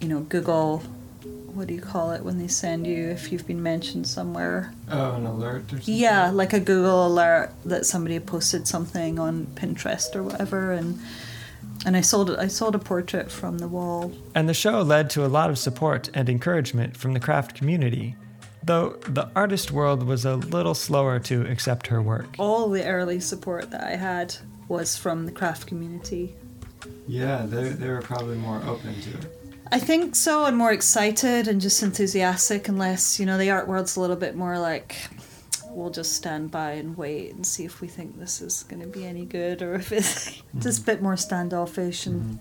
you 0.01 0.09
know, 0.09 0.21
Google, 0.21 0.83
what 1.57 1.67
do 1.67 1.75
you 1.75 1.81
call 1.81 2.13
it 2.13 2.23
when 2.23 2.39
they 2.39 2.49
send 2.49 2.87
you 2.87 3.09
if 3.09 3.33
you've 3.33 3.47
been 3.47 3.63
mentioned 3.63 4.07
somewhere? 4.07 4.75
Oh, 4.91 5.15
an 5.15 5.25
alert 5.25 5.65
or 5.73 5.77
something? 5.77 5.95
Yeah, 5.95 6.31
like 6.31 6.53
a 6.53 6.61
Google 6.61 7.07
alert 7.07 7.51
that 7.65 7.87
somebody 7.87 8.21
posted 8.21 8.69
something 8.69 9.19
on 9.19 9.47
Pinterest 9.55 10.15
or 10.15 10.23
whatever, 10.23 10.73
and 10.73 11.01
and 11.87 11.97
I 11.97 12.03
sold 12.03 12.31
I 12.37 12.49
sold 12.49 12.75
a 12.75 12.79
portrait 12.79 13.31
from 13.31 13.59
the 13.59 13.69
wall. 13.69 14.13
And 14.35 14.49
the 14.49 14.55
show 14.55 14.83
led 14.83 15.09
to 15.11 15.25
a 15.25 15.29
lot 15.29 15.49
of 15.49 15.59
support 15.59 16.11
and 16.13 16.29
encouragement 16.29 16.97
from 16.97 17.15
the 17.15 17.21
craft 17.21 17.55
community, 17.55 18.17
though 18.63 18.91
the 19.09 19.31
artist 19.35 19.71
world 19.71 20.03
was 20.03 20.27
a 20.27 20.37
little 20.37 20.75
slower 20.75 21.19
to 21.21 21.47
accept 21.47 21.87
her 21.87 22.03
work. 22.03 22.35
All 22.39 22.69
the 22.69 22.85
early 22.85 23.21
support 23.21 23.71
that 23.71 23.85
I 23.85 23.97
had 23.97 24.37
was 24.69 24.97
from 24.97 25.25
the 25.25 25.33
craft 25.33 25.67
community. 25.67 26.35
Yeah, 27.09 27.47
they, 27.47 27.71
they 27.71 27.89
were 27.89 28.03
probably 28.03 28.37
more 28.37 28.61
open 28.67 29.01
to 29.01 29.11
it. 29.11 29.36
I 29.73 29.79
think 29.79 30.15
so, 30.15 30.45
and 30.45 30.57
more 30.57 30.73
excited 30.73 31.49
and 31.49 31.61
just 31.61 31.83
enthusiastic, 31.83 32.69
unless, 32.69 33.19
you 33.19 33.27
know, 33.27 33.37
the 33.37 33.51
art 33.51 33.67
world's 33.67 33.97
a 33.97 34.01
little 34.01 34.17
bit 34.17 34.37
more 34.37 34.59
like, 34.59 34.97
we'll 35.71 35.91
just 35.91 36.15
stand 36.15 36.51
by 36.51 36.73
and 36.73 36.97
wait 36.97 37.35
and 37.35 37.47
see 37.47 37.65
if 37.65 37.81
we 37.81 37.89
think 37.89 38.19
this 38.19 38.41
is 38.41 38.63
going 38.63 38.81
to 38.81 38.87
be 38.87 39.05
any 39.05 39.25
good, 39.25 39.63
or 39.63 39.75
if 39.83 39.93
it's 39.93 40.31
mm-hmm. 40.31 40.61
just 40.61 40.83
a 40.83 40.87
bit 40.87 41.03
more 41.03 41.17
standoffish 41.17 42.07
and, 42.07 42.23
mm-hmm. 42.23 42.37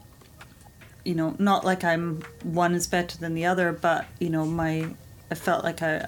you 1.03 1.15
know, 1.15 1.35
not 1.39 1.65
like 1.65 1.83
I'm 1.83 2.21
one 2.43 2.73
is 2.73 2.87
better 2.87 3.17
than 3.17 3.33
the 3.33 3.45
other, 3.45 3.73
but 3.73 4.05
you 4.19 4.29
know, 4.29 4.45
my, 4.45 4.95
I 5.31 5.35
felt 5.35 5.63
like 5.63 5.81
I, 5.81 6.07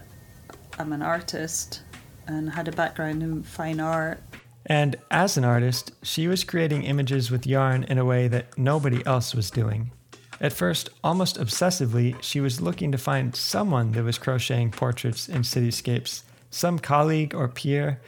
I'm 0.78 0.94
an 0.94 1.02
artist, 1.02 1.82
and 2.28 2.50
had 2.50 2.68
a 2.68 2.72
background 2.72 3.24
in 3.24 3.42
fine 3.42 3.80
art, 3.80 4.22
And 4.66 4.98
as 5.10 5.38
an 5.38 5.46
artist, 5.46 5.94
she 6.04 6.28
was 6.28 6.44
creating 6.44 6.84
images 6.84 7.32
with 7.32 7.48
yarn 7.48 7.86
in 7.86 7.98
a 7.98 8.06
way 8.06 8.28
that 8.28 8.58
nobody 8.58 9.04
else 9.06 9.34
was 9.34 9.50
doing. 9.50 9.92
At 10.40 10.54
first, 10.54 10.90
almost 11.04 11.40
obsessively, 11.40 12.16
she 12.22 12.40
was 12.40 12.62
looking 12.62 12.92
to 12.92 12.98
find 12.98 13.36
someone 13.36 13.94
that 13.94 14.04
was 14.04 14.18
crocheting 14.18 14.72
portraits 14.72 15.28
in 15.28 15.42
cityscapes, 15.42 16.22
some 16.52 16.78
colleague 16.78 17.34
or 17.34 17.48
peer, 17.48 18.00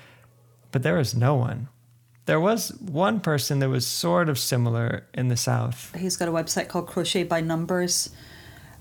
but 0.71 0.83
there 0.83 0.95
was 0.95 1.15
no 1.15 1.35
one. 1.35 1.67
There 2.25 2.39
was 2.39 2.69
one 2.79 3.21
person 3.21 3.57
that 3.59 3.69
was 3.69 3.87
sort 3.87 4.29
of 4.29 4.37
similar 4.37 5.07
in 5.15 5.29
the 5.29 5.37
South. 5.37 5.95
he's 5.95 6.15
got 6.15 6.29
a 6.29 6.31
website 6.31 6.67
called 6.67 6.85
Crochet 6.85 7.23
by 7.23 7.41
Numbers. 7.41 8.11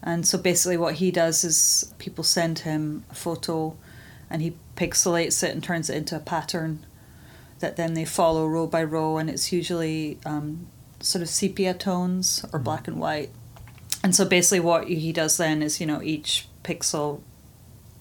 And 0.02 0.26
so 0.26 0.36
basically, 0.36 0.76
what 0.76 0.96
he 0.96 1.10
does 1.10 1.44
is 1.44 1.92
people 1.96 2.22
send 2.24 2.60
him 2.60 3.04
a 3.10 3.14
photo 3.14 3.76
and 4.28 4.42
he 4.42 4.56
pixelates 4.76 5.42
it 5.42 5.52
and 5.52 5.64
turns 5.64 5.88
it 5.88 5.96
into 5.96 6.14
a 6.14 6.20
pattern 6.20 6.84
that 7.60 7.76
then 7.76 7.94
they 7.94 8.04
follow 8.04 8.46
row 8.46 8.66
by 8.66 8.84
row. 8.84 9.16
And 9.16 9.30
it's 9.30 9.50
usually 9.50 10.18
um, 10.26 10.68
sort 11.00 11.22
of 11.22 11.28
sepia 11.30 11.72
tones 11.72 12.44
or 12.52 12.58
black 12.58 12.86
and 12.86 13.00
white. 13.00 13.30
And 14.02 14.14
so 14.14 14.24
basically, 14.24 14.60
what 14.60 14.88
he 14.88 15.12
does 15.12 15.36
then 15.36 15.62
is, 15.62 15.80
you 15.80 15.86
know, 15.86 16.02
each 16.02 16.48
pixel, 16.62 17.20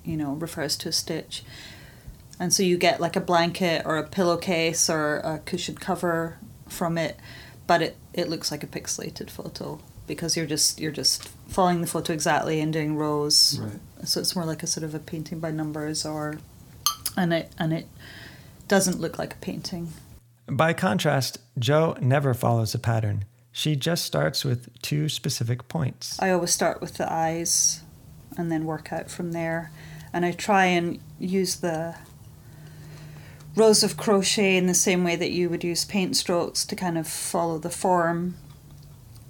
you 0.03 0.17
know, 0.17 0.33
refers 0.33 0.77
to 0.77 0.89
a 0.89 0.91
stitch. 0.91 1.43
And 2.39 2.53
so 2.53 2.61
you 2.61 2.77
get 2.77 3.01
like 3.01 3.15
a 3.15 3.21
blanket 3.21 3.83
or 3.85 3.97
a 3.97 4.03
pillowcase 4.03 4.89
or 4.89 5.17
a 5.17 5.39
cushion 5.39 5.75
cover 5.75 6.37
from 6.67 6.97
it, 6.97 7.17
but 7.65 7.81
it, 7.81 7.97
it 8.13 8.29
looks 8.29 8.51
like 8.51 8.63
a 8.63 8.67
pixelated 8.67 9.29
photo 9.29 9.79
because 10.05 10.37
you're 10.37 10.45
just 10.45 10.79
you're 10.79 10.91
just 10.91 11.27
following 11.47 11.81
the 11.81 11.87
photo 11.87 12.13
exactly 12.13 12.59
and 12.61 12.71
doing 12.71 12.95
rows. 12.95 13.59
Right. 13.59 14.07
So 14.07 14.19
it's 14.19 14.35
more 14.35 14.45
like 14.45 14.63
a 14.63 14.67
sort 14.67 14.83
of 14.83 14.95
a 14.95 14.99
painting 14.99 15.39
by 15.39 15.51
numbers 15.51 16.05
or 16.05 16.39
and 17.15 17.33
it 17.33 17.51
and 17.57 17.73
it 17.73 17.87
doesn't 18.67 18.99
look 18.99 19.17
like 19.17 19.33
a 19.33 19.37
painting. 19.37 19.89
By 20.47 20.73
contrast, 20.73 21.39
jo 21.59 21.97
never 21.99 22.33
follows 22.33 22.73
a 22.73 22.79
pattern. 22.79 23.25
She 23.57 23.75
just 23.75 24.05
starts 24.05 24.45
with 24.45 24.69
two 24.83 25.09
specific 25.09 25.67
points. 25.67 26.21
I 26.21 26.29
always 26.29 26.53
start 26.53 26.79
with 26.79 26.97
the 26.97 27.11
eyes 27.11 27.81
and 28.37 28.51
then 28.51 28.65
work 28.65 28.93
out 28.93 29.09
from 29.09 29.31
there. 29.31 29.71
And 30.13 30.23
I 30.23 30.31
try 30.31 30.65
and 30.65 30.99
use 31.17 31.55
the 31.55 31.95
rows 33.55 33.81
of 33.81 33.97
crochet 33.97 34.57
in 34.57 34.67
the 34.67 34.75
same 34.75 35.03
way 35.03 35.15
that 35.15 35.31
you 35.31 35.49
would 35.49 35.63
use 35.63 35.85
paint 35.85 36.15
strokes 36.15 36.67
to 36.67 36.75
kind 36.75 36.99
of 36.99 37.07
follow 37.07 37.57
the 37.57 37.71
form, 37.71 38.35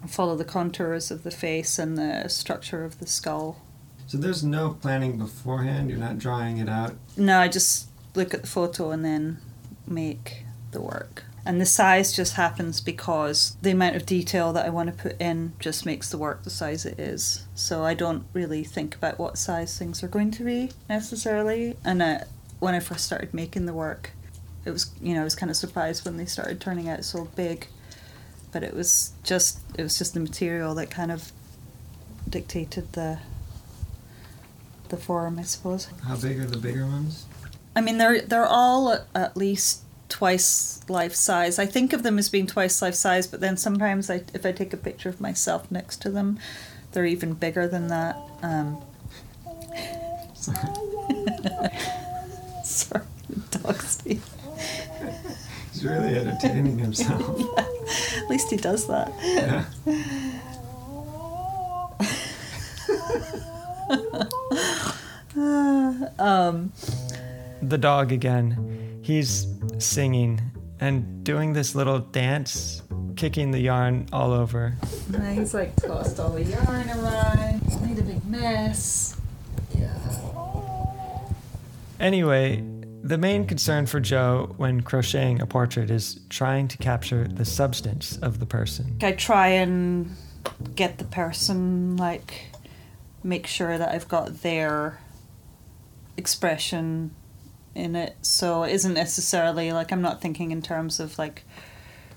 follow 0.05 0.35
the 0.35 0.43
contours 0.43 1.09
of 1.09 1.23
the 1.23 1.31
face 1.31 1.79
and 1.79 1.97
the 1.97 2.27
structure 2.27 2.83
of 2.83 2.99
the 2.99 3.07
skull. 3.07 3.61
So 4.07 4.17
there's 4.17 4.43
no 4.43 4.71
planning 4.71 5.17
beforehand, 5.17 5.89
you're 5.89 5.99
not 5.99 6.19
drawing 6.19 6.57
it 6.57 6.67
out. 6.67 6.95
No, 7.15 7.39
I 7.39 7.47
just 7.47 7.87
look 8.13 8.33
at 8.33 8.41
the 8.41 8.47
photo 8.47 8.91
and 8.91 9.05
then 9.05 9.37
make 9.87 10.43
the 10.71 10.81
work. 10.81 11.23
And 11.47 11.61
the 11.61 11.65
size 11.65 12.13
just 12.13 12.33
happens 12.33 12.81
because 12.81 13.55
the 13.61 13.71
amount 13.71 13.95
of 13.95 14.05
detail 14.05 14.51
that 14.51 14.65
I 14.65 14.69
want 14.69 14.89
to 14.89 15.01
put 15.01 15.19
in 15.21 15.53
just 15.59 15.85
makes 15.85 16.11
the 16.11 16.17
work 16.17 16.43
the 16.43 16.49
size 16.49 16.85
it 16.85 16.99
is. 16.99 17.45
So 17.55 17.85
I 17.85 17.93
don't 17.93 18.25
really 18.33 18.65
think 18.65 18.93
about 18.93 19.17
what 19.17 19.37
size 19.37 19.79
things 19.79 20.03
are 20.03 20.09
going 20.09 20.29
to 20.31 20.43
be 20.43 20.71
necessarily. 20.89 21.77
And 21.85 22.01
uh, 22.01 22.19
when 22.59 22.75
I 22.75 22.81
first 22.81 23.05
started 23.05 23.33
making 23.33 23.65
the 23.65 23.73
work, 23.73 24.11
it 24.65 24.71
was 24.71 24.91
you 25.01 25.13
know 25.13 25.21
I 25.21 25.23
was 25.23 25.35
kind 25.35 25.49
of 25.49 25.55
surprised 25.55 26.03
when 26.03 26.17
they 26.17 26.25
started 26.25 26.59
turning 26.59 26.89
out 26.89 27.05
so 27.05 27.29
big. 27.37 27.67
But 28.51 28.63
it 28.63 28.73
was 28.73 29.13
just 29.23 29.61
it 29.77 29.83
was 29.83 29.97
just 29.97 30.15
the 30.15 30.19
material 30.19 30.75
that 30.75 30.89
kind 30.89 31.13
of 31.13 31.31
dictated 32.29 32.91
the 32.91 33.19
the 34.89 34.97
form, 34.97 35.39
I 35.39 35.43
suppose. 35.43 35.87
How 36.05 36.17
big 36.17 36.41
are 36.41 36.45
the 36.45 36.57
bigger 36.57 36.85
ones? 36.85 37.25
I 37.73 37.79
mean, 37.79 37.99
they're 37.99 38.21
they're 38.21 38.45
all 38.45 38.99
at 39.15 39.37
least 39.37 39.83
twice 40.09 40.81
life 40.89 41.15
size. 41.15 41.59
I 41.59 41.65
think 41.65 41.93
of 41.93 42.03
them 42.03 42.17
as 42.17 42.29
being 42.29 42.47
twice 42.47 42.81
life 42.81 42.95
size, 42.95 43.27
but 43.27 43.39
then 43.39 43.57
sometimes 43.57 44.09
I, 44.09 44.23
if 44.33 44.45
I 44.45 44.51
take 44.51 44.73
a 44.73 44.77
picture 44.77 45.09
of 45.09 45.21
myself 45.21 45.69
next 45.71 46.01
to 46.03 46.09
them, 46.09 46.39
they're 46.91 47.05
even 47.05 47.33
bigger 47.33 47.67
than 47.67 47.87
that. 47.87 48.17
Um, 48.41 48.81
sorry, 52.63 53.05
dog 53.51 53.81
Steve. 53.81 54.23
He's 55.73 55.85
really 55.85 56.15
entertaining 56.15 56.79
himself. 56.79 57.59
At 58.17 58.29
least 58.29 58.49
he 58.49 58.57
does 58.57 58.87
that. 58.87 59.09
um, 66.19 66.71
the 67.61 67.77
dog 67.77 68.11
again. 68.11 68.86
He's 69.07 69.47
singing 69.77 70.41
and 70.81 71.23
doing 71.23 71.53
this 71.53 71.75
little 71.75 71.99
dance, 71.99 72.81
kicking 73.15 73.51
the 73.51 73.59
yarn 73.59 74.05
all 74.11 74.33
over. 74.33 74.75
and 75.13 75.39
he's 75.39 75.53
like 75.53 75.73
tossed 75.77 76.19
all 76.19 76.31
the 76.31 76.43
yarn 76.43 76.89
around. 76.89 77.61
He's 77.61 77.79
made 77.79 77.97
a 77.99 78.01
big 78.01 78.25
mess. 78.25 79.15
Yeah. 79.73 79.97
Anyway, 82.01 82.61
the 83.01 83.17
main 83.17 83.47
concern 83.47 83.85
for 83.85 84.01
Jo 84.01 84.53
when 84.57 84.81
crocheting 84.81 85.39
a 85.39 85.45
portrait 85.45 85.89
is 85.89 86.19
trying 86.27 86.67
to 86.67 86.77
capture 86.77 87.29
the 87.29 87.45
substance 87.45 88.17
of 88.17 88.41
the 88.41 88.45
person. 88.45 88.97
I 89.01 89.13
try 89.13 89.47
and 89.47 90.17
get 90.75 90.97
the 90.97 91.05
person 91.05 91.95
like 91.95 92.47
make 93.23 93.47
sure 93.47 93.77
that 93.77 93.87
I've 93.87 94.09
got 94.09 94.41
their 94.41 94.99
expression 96.17 97.11
in 97.77 97.95
it. 97.95 98.15
So 98.21 98.63
it 98.63 98.73
isn't 98.73 98.93
necessarily 98.93 99.71
like 99.71 99.91
I'm 99.91 100.01
not 100.01 100.21
thinking 100.21 100.51
in 100.51 100.61
terms 100.61 100.99
of 100.99 101.17
like 101.17 101.43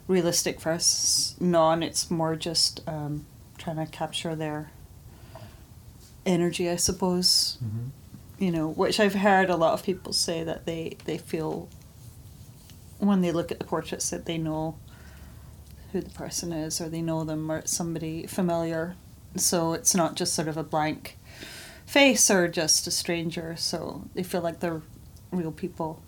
realistic 0.08 0.60
versus 0.60 1.36
non. 1.38 1.82
It's 1.82 2.10
more 2.10 2.34
just 2.34 2.80
um, 2.88 3.26
trying 3.58 3.76
to 3.76 3.86
capture 3.86 4.34
their 4.34 4.70
energy, 6.26 6.68
I 6.68 6.76
suppose. 6.76 7.58
You 8.38 8.50
know, 8.50 8.68
which 8.68 8.98
I've 8.98 9.14
heard 9.14 9.50
a 9.50 9.56
lot 9.56 9.74
of 9.74 9.82
people 9.84 10.12
say 10.12 10.42
that 10.44 10.66
they 10.66 10.96
they 11.04 11.18
feel 11.18 11.68
when 12.98 13.20
they 13.20 13.32
look 13.32 13.52
at 13.52 13.58
the 13.58 13.64
portraits 13.64 14.10
that 14.10 14.26
they 14.26 14.38
know 14.38 14.76
who 15.92 16.00
the 16.00 16.10
person 16.10 16.52
is 16.52 16.80
or 16.80 16.88
they 16.88 17.02
know 17.02 17.24
them 17.24 17.50
or 17.50 17.58
it's 17.58 17.72
somebody 17.72 18.26
familiar. 18.26 18.94
So 19.36 19.72
it's 19.72 19.94
not 19.94 20.16
just 20.16 20.34
sort 20.34 20.48
of 20.48 20.56
a 20.56 20.62
blank 20.62 21.18
face 21.86 22.30
or 22.30 22.46
just 22.48 22.86
a 22.86 22.90
stranger. 22.90 23.56
So 23.56 24.04
they 24.14 24.22
feel 24.22 24.42
like 24.42 24.60
they're 24.60 24.82
real 25.32 25.52
people. 25.52 26.00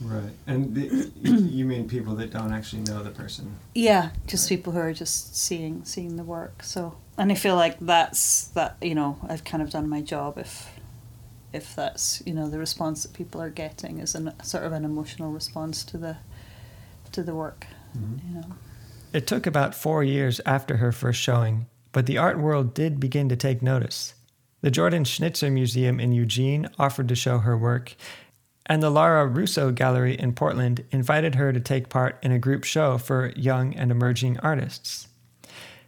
Right. 0.00 0.32
And 0.46 0.74
the, 0.74 1.12
you 1.22 1.64
mean 1.64 1.88
people 1.88 2.14
that 2.16 2.30
don't 2.30 2.52
actually 2.52 2.82
know 2.82 3.02
the 3.02 3.10
person? 3.10 3.54
Yeah, 3.74 4.10
just 4.26 4.48
people 4.48 4.72
who 4.72 4.80
are 4.80 4.92
just 4.92 5.36
seeing 5.36 5.84
seeing 5.84 6.16
the 6.16 6.24
work. 6.24 6.62
So 6.62 6.96
and 7.18 7.30
I 7.30 7.34
feel 7.34 7.56
like 7.56 7.78
that's 7.80 8.46
that 8.48 8.76
you 8.80 8.94
know 8.94 9.18
I've 9.28 9.44
kind 9.44 9.62
of 9.62 9.70
done 9.70 9.88
my 9.88 10.00
job 10.00 10.38
if 10.38 10.70
if 11.52 11.76
that's 11.76 12.22
you 12.26 12.34
know 12.34 12.48
the 12.48 12.58
response 12.58 13.02
that 13.02 13.12
people 13.12 13.40
are 13.40 13.50
getting 13.50 13.98
is 13.98 14.14
an 14.14 14.32
sort 14.42 14.64
of 14.64 14.72
an 14.72 14.84
emotional 14.84 15.30
response 15.30 15.84
to 15.84 15.98
the 15.98 16.16
to 17.12 17.22
the 17.22 17.34
work. 17.34 17.66
Mm-hmm. 17.96 18.28
You 18.28 18.40
know. 18.40 18.46
It 19.12 19.26
took 19.26 19.46
about 19.46 19.74
four 19.74 20.02
years 20.02 20.40
after 20.46 20.78
her 20.78 20.90
first 20.90 21.20
showing, 21.20 21.66
but 21.92 22.06
the 22.06 22.16
art 22.16 22.38
world 22.38 22.72
did 22.72 22.98
begin 22.98 23.28
to 23.28 23.36
take 23.36 23.60
notice. 23.60 24.14
The 24.62 24.70
Jordan 24.70 25.04
Schnitzer 25.04 25.50
Museum 25.50 26.00
in 26.00 26.12
Eugene 26.12 26.68
offered 26.78 27.08
to 27.08 27.14
show 27.14 27.38
her 27.38 27.58
work, 27.58 27.94
and 28.66 28.82
the 28.82 28.90
Laura 28.90 29.26
Russo 29.26 29.70
Gallery 29.70 30.14
in 30.18 30.32
Portland 30.32 30.84
invited 30.90 31.34
her 31.34 31.52
to 31.52 31.60
take 31.60 31.88
part 31.88 32.18
in 32.22 32.32
a 32.32 32.38
group 32.38 32.64
show 32.64 32.98
for 32.98 33.32
young 33.36 33.74
and 33.74 33.90
emerging 33.90 34.38
artists. 34.40 35.08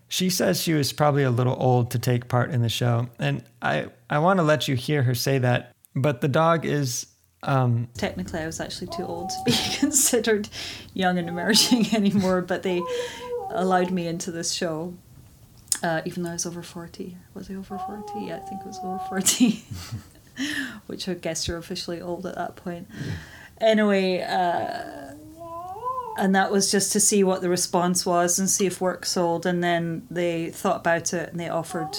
She 0.09 0.31
says 0.31 0.61
she 0.61 0.75
was 0.75 0.93
probably 0.93 1.23
a 1.23 1.31
little 1.31 1.57
old 1.59 1.91
to 1.93 1.99
take 1.99 2.29
part 2.29 2.51
in 2.51 2.63
the 2.63 2.69
show, 2.69 3.09
and 3.19 3.43
I, 3.63 3.87
I 4.09 4.19
want 4.19 4.39
to 4.39 4.43
let 4.43 4.69
you 4.69 4.77
hear 4.77 5.03
her 5.03 5.15
say 5.15 5.39
that, 5.39 5.73
but 5.95 6.21
the 6.21 6.29
dog 6.29 6.65
is 6.65 7.07
um, 7.45 7.89
Technically, 7.95 8.41
I 8.41 8.47
was 8.47 8.61
actually 8.61 8.89
too 8.89 9.05
old 9.05 9.31
to 9.31 9.37
be 9.45 9.53
considered 9.79 10.49
young 10.95 11.19
and 11.19 11.29
emerging 11.29 11.87
anymore, 11.95 12.43
but 12.43 12.63
they 12.63 12.83
allowed 13.51 13.91
me 13.91 14.07
into 14.07 14.31
this 14.31 14.53
show, 14.53 14.95
uh, 15.83 16.03
even 16.05 16.23
though 16.23 16.31
I 16.31 16.35
was 16.35 16.47
over 16.47 16.63
40. 16.63 17.17
Was 17.35 17.51
I 17.51 17.55
over 17.55 17.79
40? 17.79 18.27
Yeah, 18.27 18.37
I 18.37 18.39
think 18.41 18.63
I 18.63 18.67
was 18.67 18.79
over 18.83 18.99
40, 19.09 19.63
which 20.87 21.09
I 21.09 21.15
guess 21.15 21.49
you're 21.49 21.59
officially 21.59 22.01
old 22.01 22.27
at 22.27 22.35
that 22.35 22.57
point. 22.57 22.89
Anyway, 23.61 24.21
uh, 24.21 25.15
and 26.17 26.35
that 26.35 26.51
was 26.51 26.71
just 26.71 26.93
to 26.93 27.01
see 27.01 27.25
what 27.25 27.41
the 27.41 27.49
response 27.49 28.07
was 28.07 28.39
and 28.39 28.49
see 28.49 28.67
if 28.67 28.81
work 28.81 29.05
sold. 29.05 29.47
And 29.47 29.63
then 29.63 30.07
they 30.11 30.51
thought 30.51 30.77
about 30.77 31.13
it 31.13 31.31
and 31.31 31.41
they 31.41 31.49
offered 31.49 31.97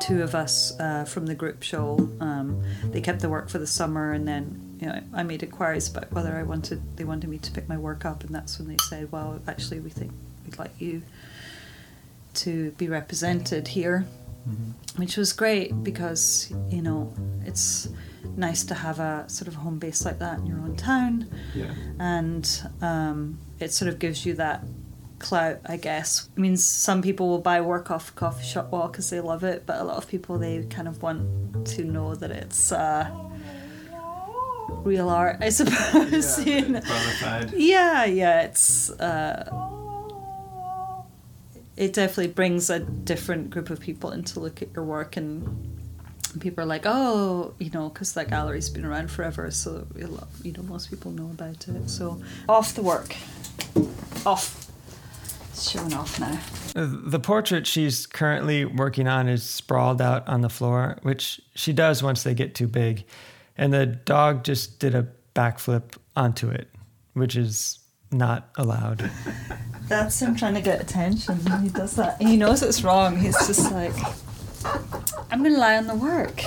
two 0.00 0.22
of 0.22 0.34
us 0.34 0.78
uh, 0.80 1.04
from 1.04 1.26
the 1.26 1.34
group 1.34 1.62
show. 1.62 2.08
Um, 2.20 2.62
they 2.84 3.00
kept 3.00 3.20
the 3.20 3.28
work 3.28 3.48
for 3.48 3.58
the 3.58 3.66
summer, 3.66 4.12
and 4.12 4.26
then 4.26 4.78
you 4.80 4.86
know 4.86 5.00
I 5.12 5.22
made 5.22 5.42
inquiries 5.42 5.88
about 5.88 6.10
whether 6.12 6.34
I 6.36 6.42
wanted. 6.42 6.96
They 6.96 7.04
wanted 7.04 7.30
me 7.30 7.38
to 7.38 7.50
pick 7.52 7.68
my 7.68 7.76
work 7.76 8.04
up, 8.04 8.24
and 8.24 8.34
that's 8.34 8.58
when 8.58 8.68
they 8.68 8.78
said, 8.88 9.12
"Well, 9.12 9.40
actually, 9.46 9.80
we 9.80 9.90
think 9.90 10.12
we'd 10.44 10.58
like 10.58 10.80
you 10.80 11.02
to 12.34 12.72
be 12.72 12.88
represented 12.88 13.68
here," 13.68 14.06
which 14.96 15.16
was 15.16 15.32
great 15.32 15.82
because 15.82 16.52
you 16.68 16.82
know 16.82 17.12
it's 17.44 17.88
nice 18.36 18.64
to 18.64 18.74
have 18.74 19.00
a 19.00 19.24
sort 19.28 19.48
of 19.48 19.54
home 19.54 19.78
base 19.78 20.04
like 20.04 20.18
that 20.18 20.38
in 20.38 20.46
your 20.46 20.58
own 20.58 20.76
town, 20.76 21.28
yeah. 21.54 21.74
and 21.98 22.62
um, 22.80 23.38
it 23.58 23.72
sort 23.72 23.88
of 23.88 23.98
gives 23.98 24.24
you 24.24 24.34
that 24.34 24.64
clout, 25.18 25.60
I 25.66 25.76
guess. 25.76 26.28
It 26.36 26.40
means 26.40 26.64
some 26.64 27.02
people 27.02 27.28
will 27.28 27.40
buy 27.40 27.60
work 27.60 27.90
off 27.90 28.10
a 28.10 28.12
coffee 28.12 28.44
shop 28.44 28.72
wall 28.72 28.88
because 28.88 29.10
they 29.10 29.20
love 29.20 29.44
it, 29.44 29.64
but 29.66 29.80
a 29.80 29.84
lot 29.84 29.98
of 29.98 30.08
people 30.08 30.38
they 30.38 30.64
kind 30.64 30.88
of 30.88 31.02
want 31.02 31.66
to 31.68 31.84
know 31.84 32.14
that 32.14 32.30
it's 32.30 32.72
uh, 32.72 33.08
real 34.82 35.08
art, 35.08 35.36
I 35.40 35.48
suppose. 35.50 36.38
know? 36.44 36.80
Yeah, 37.54 38.04
yeah, 38.06 38.42
it's. 38.42 38.90
Uh, 38.90 39.69
it 41.80 41.94
definitely 41.94 42.32
brings 42.32 42.68
a 42.68 42.80
different 42.80 43.48
group 43.48 43.70
of 43.70 43.80
people 43.80 44.10
in 44.10 44.22
to 44.22 44.38
look 44.38 44.60
at 44.60 44.68
your 44.74 44.84
work 44.84 45.16
and 45.16 45.66
people 46.38 46.62
are 46.62 46.66
like 46.66 46.82
oh 46.84 47.54
you 47.58 47.70
know 47.70 47.88
because 47.88 48.12
that 48.12 48.30
gallery's 48.30 48.70
been 48.70 48.84
around 48.84 49.10
forever 49.10 49.50
so 49.50 49.84
you 50.44 50.52
know 50.52 50.62
most 50.62 50.90
people 50.90 51.10
know 51.10 51.30
about 51.30 51.66
it. 51.68 51.90
So 51.90 52.20
off 52.48 52.74
the 52.74 52.82
work. 52.82 53.16
Off. 54.24 54.70
It's 55.50 55.70
showing 55.70 55.92
off 55.92 56.20
now. 56.20 56.38
Uh, 56.76 56.88
the 56.88 57.18
portrait 57.18 57.66
she's 57.66 58.06
currently 58.06 58.64
working 58.64 59.08
on 59.08 59.28
is 59.28 59.42
sprawled 59.42 60.00
out 60.00 60.26
on 60.28 60.42
the 60.42 60.48
floor, 60.48 60.98
which 61.02 61.40
she 61.54 61.72
does 61.72 62.02
once 62.02 62.22
they 62.22 62.34
get 62.34 62.54
too 62.54 62.68
big. 62.68 63.04
And 63.56 63.72
the 63.72 63.86
dog 63.86 64.44
just 64.44 64.78
did 64.78 64.94
a 64.94 65.08
backflip 65.34 65.96
onto 66.14 66.48
it, 66.50 66.68
which 67.14 67.34
is 67.36 67.79
not 68.12 68.48
allowed. 68.56 69.10
that's 69.88 70.20
him 70.20 70.34
trying 70.36 70.54
to 70.54 70.60
get 70.60 70.80
attention 70.80 71.38
he 71.62 71.68
does 71.68 71.96
that 71.96 72.20
he 72.22 72.36
knows 72.36 72.62
it's 72.62 72.82
wrong 72.84 73.16
he's 73.18 73.36
just 73.46 73.72
like 73.72 73.92
i'm 75.30 75.42
gonna 75.42 75.58
lie 75.58 75.76
on 75.76 75.86
the 75.86 75.94
work 75.94 76.42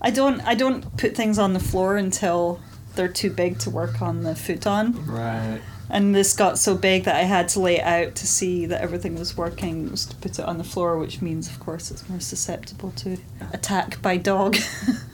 i 0.00 0.10
don't 0.10 0.40
i 0.42 0.54
don't 0.54 0.96
put 0.96 1.14
things 1.14 1.38
on 1.38 1.52
the 1.52 1.60
floor 1.60 1.96
until 1.96 2.60
they're 2.94 3.08
too 3.08 3.30
big 3.30 3.58
to 3.58 3.68
work 3.70 4.00
on 4.00 4.22
the 4.22 4.34
futon 4.34 4.94
Right. 5.06 5.60
And 5.88 6.14
this 6.16 6.32
got 6.34 6.58
so 6.58 6.76
big 6.76 7.04
that 7.04 7.14
I 7.14 7.22
had 7.22 7.48
to 7.50 7.60
lay 7.60 7.76
it 7.76 7.84
out 7.84 8.16
to 8.16 8.26
see 8.26 8.66
that 8.66 8.80
everything 8.80 9.16
was 9.16 9.36
working, 9.36 9.88
was 9.88 10.04
to 10.06 10.16
put 10.16 10.36
it 10.36 10.44
on 10.44 10.58
the 10.58 10.64
floor, 10.64 10.98
which 10.98 11.22
means, 11.22 11.48
of 11.48 11.60
course, 11.60 11.92
it's 11.92 12.08
more 12.08 12.18
susceptible 12.18 12.90
to 12.96 13.18
attack 13.52 14.02
by 14.02 14.16
dog. 14.16 14.56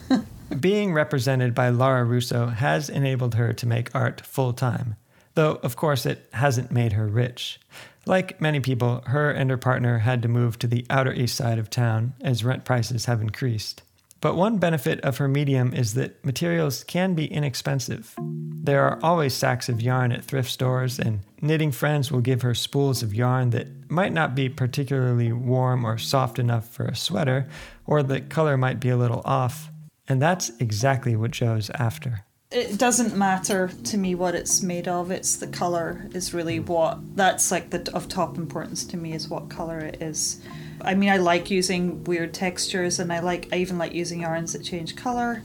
Being 0.61 0.95
represented 0.95 1.55
by 1.55 1.69
Laura 1.69 2.05
Russo 2.05 2.47
has 2.47 2.89
enabled 2.89 3.35
her 3.35 3.53
to 3.53 3.67
make 3.67 3.95
art 3.95 4.23
full 4.23 4.55
time, 4.55 4.97
though, 5.35 5.61
of 5.63 5.77
course, 5.77 6.07
it 6.07 6.29
hasn't 6.33 6.71
made 6.71 6.93
her 6.93 7.07
rich. 7.07 7.61
Like 8.05 8.41
many 8.41 8.61
people, 8.61 9.03
her 9.07 9.31
and 9.31 9.49
her 9.51 9.57
partner 9.57 9.99
had 9.99 10.23
to 10.23 10.29
move 10.29 10.59
to 10.59 10.67
the 10.67 10.85
outer 10.91 11.13
east 11.13 11.37
side 11.37 11.59
of 11.59 11.71
town 11.71 12.15
as 12.21 12.45
rent 12.45 12.65
prices 12.65 13.05
have 13.05 13.21
increased. 13.21 13.83
But 14.21 14.37
one 14.37 14.59
benefit 14.59 15.01
of 15.01 15.19
her 15.19 15.27
medium 15.27 15.75
is 15.75 15.95
that 15.95 16.25
materials 16.25 16.85
can 16.85 17.15
be 17.15 17.27
inexpensive. 17.27 18.15
There 18.19 18.85
are 18.85 19.01
always 19.03 19.35
sacks 19.35 19.69
of 19.69 19.83
yarn 19.83 20.13
at 20.13 20.25
thrift 20.25 20.49
stores, 20.49 21.01
and 21.01 21.21
knitting 21.41 21.73
friends 21.73 22.13
will 22.13 22.21
give 22.21 22.43
her 22.43 22.55
spools 22.55 23.03
of 23.03 23.13
yarn 23.13 23.51
that 23.51 23.91
might 23.91 24.13
not 24.13 24.37
be 24.37 24.49
particularly 24.49 25.33
warm 25.33 25.85
or 25.85 25.99
soft 25.99 26.39
enough 26.39 26.69
for 26.69 26.85
a 26.85 26.95
sweater, 26.95 27.49
or 27.85 28.05
the 28.05 28.21
color 28.21 28.57
might 28.57 28.79
be 28.79 28.91
a 28.91 28.97
little 28.97 29.23
off. 29.25 29.71
And 30.07 30.23
that's 30.23 30.51
exactly 30.61 31.17
what 31.17 31.33
Jo's 31.33 31.71
after. 31.71 32.25
It 32.53 32.79
doesn't 32.79 33.17
matter 33.17 33.71
to 33.85 33.97
me 33.97 34.15
what 34.15 34.35
it's 34.35 34.63
made 34.63 34.87
of. 34.87 35.11
It's 35.11 35.37
the 35.37 35.47
color 35.47 36.07
is 36.13 36.35
really 36.35 36.59
hmm. 36.59 36.67
what 36.67 37.17
that's 37.17 37.51
like 37.51 37.71
the 37.71 37.91
of 37.95 38.09
top 38.09 38.37
importance 38.37 38.85
to 38.87 38.97
me 38.97 39.13
is 39.13 39.29
what 39.29 39.49
color 39.49 39.79
it 39.79 40.03
is. 40.03 40.41
I 40.81 40.95
mean, 40.95 41.11
I 41.11 41.19
like 41.19 41.51
using 41.51 42.03
weird 42.05 42.35
textures, 42.35 42.99
and 42.99 43.13
I 43.13 43.21
like 43.21 43.49
I 43.53 43.57
even 43.57 43.79
like 43.79 43.93
using 43.93 44.21
yarns 44.21 44.53
that 44.53 44.65
change 44.65 44.97
color. 44.97 45.43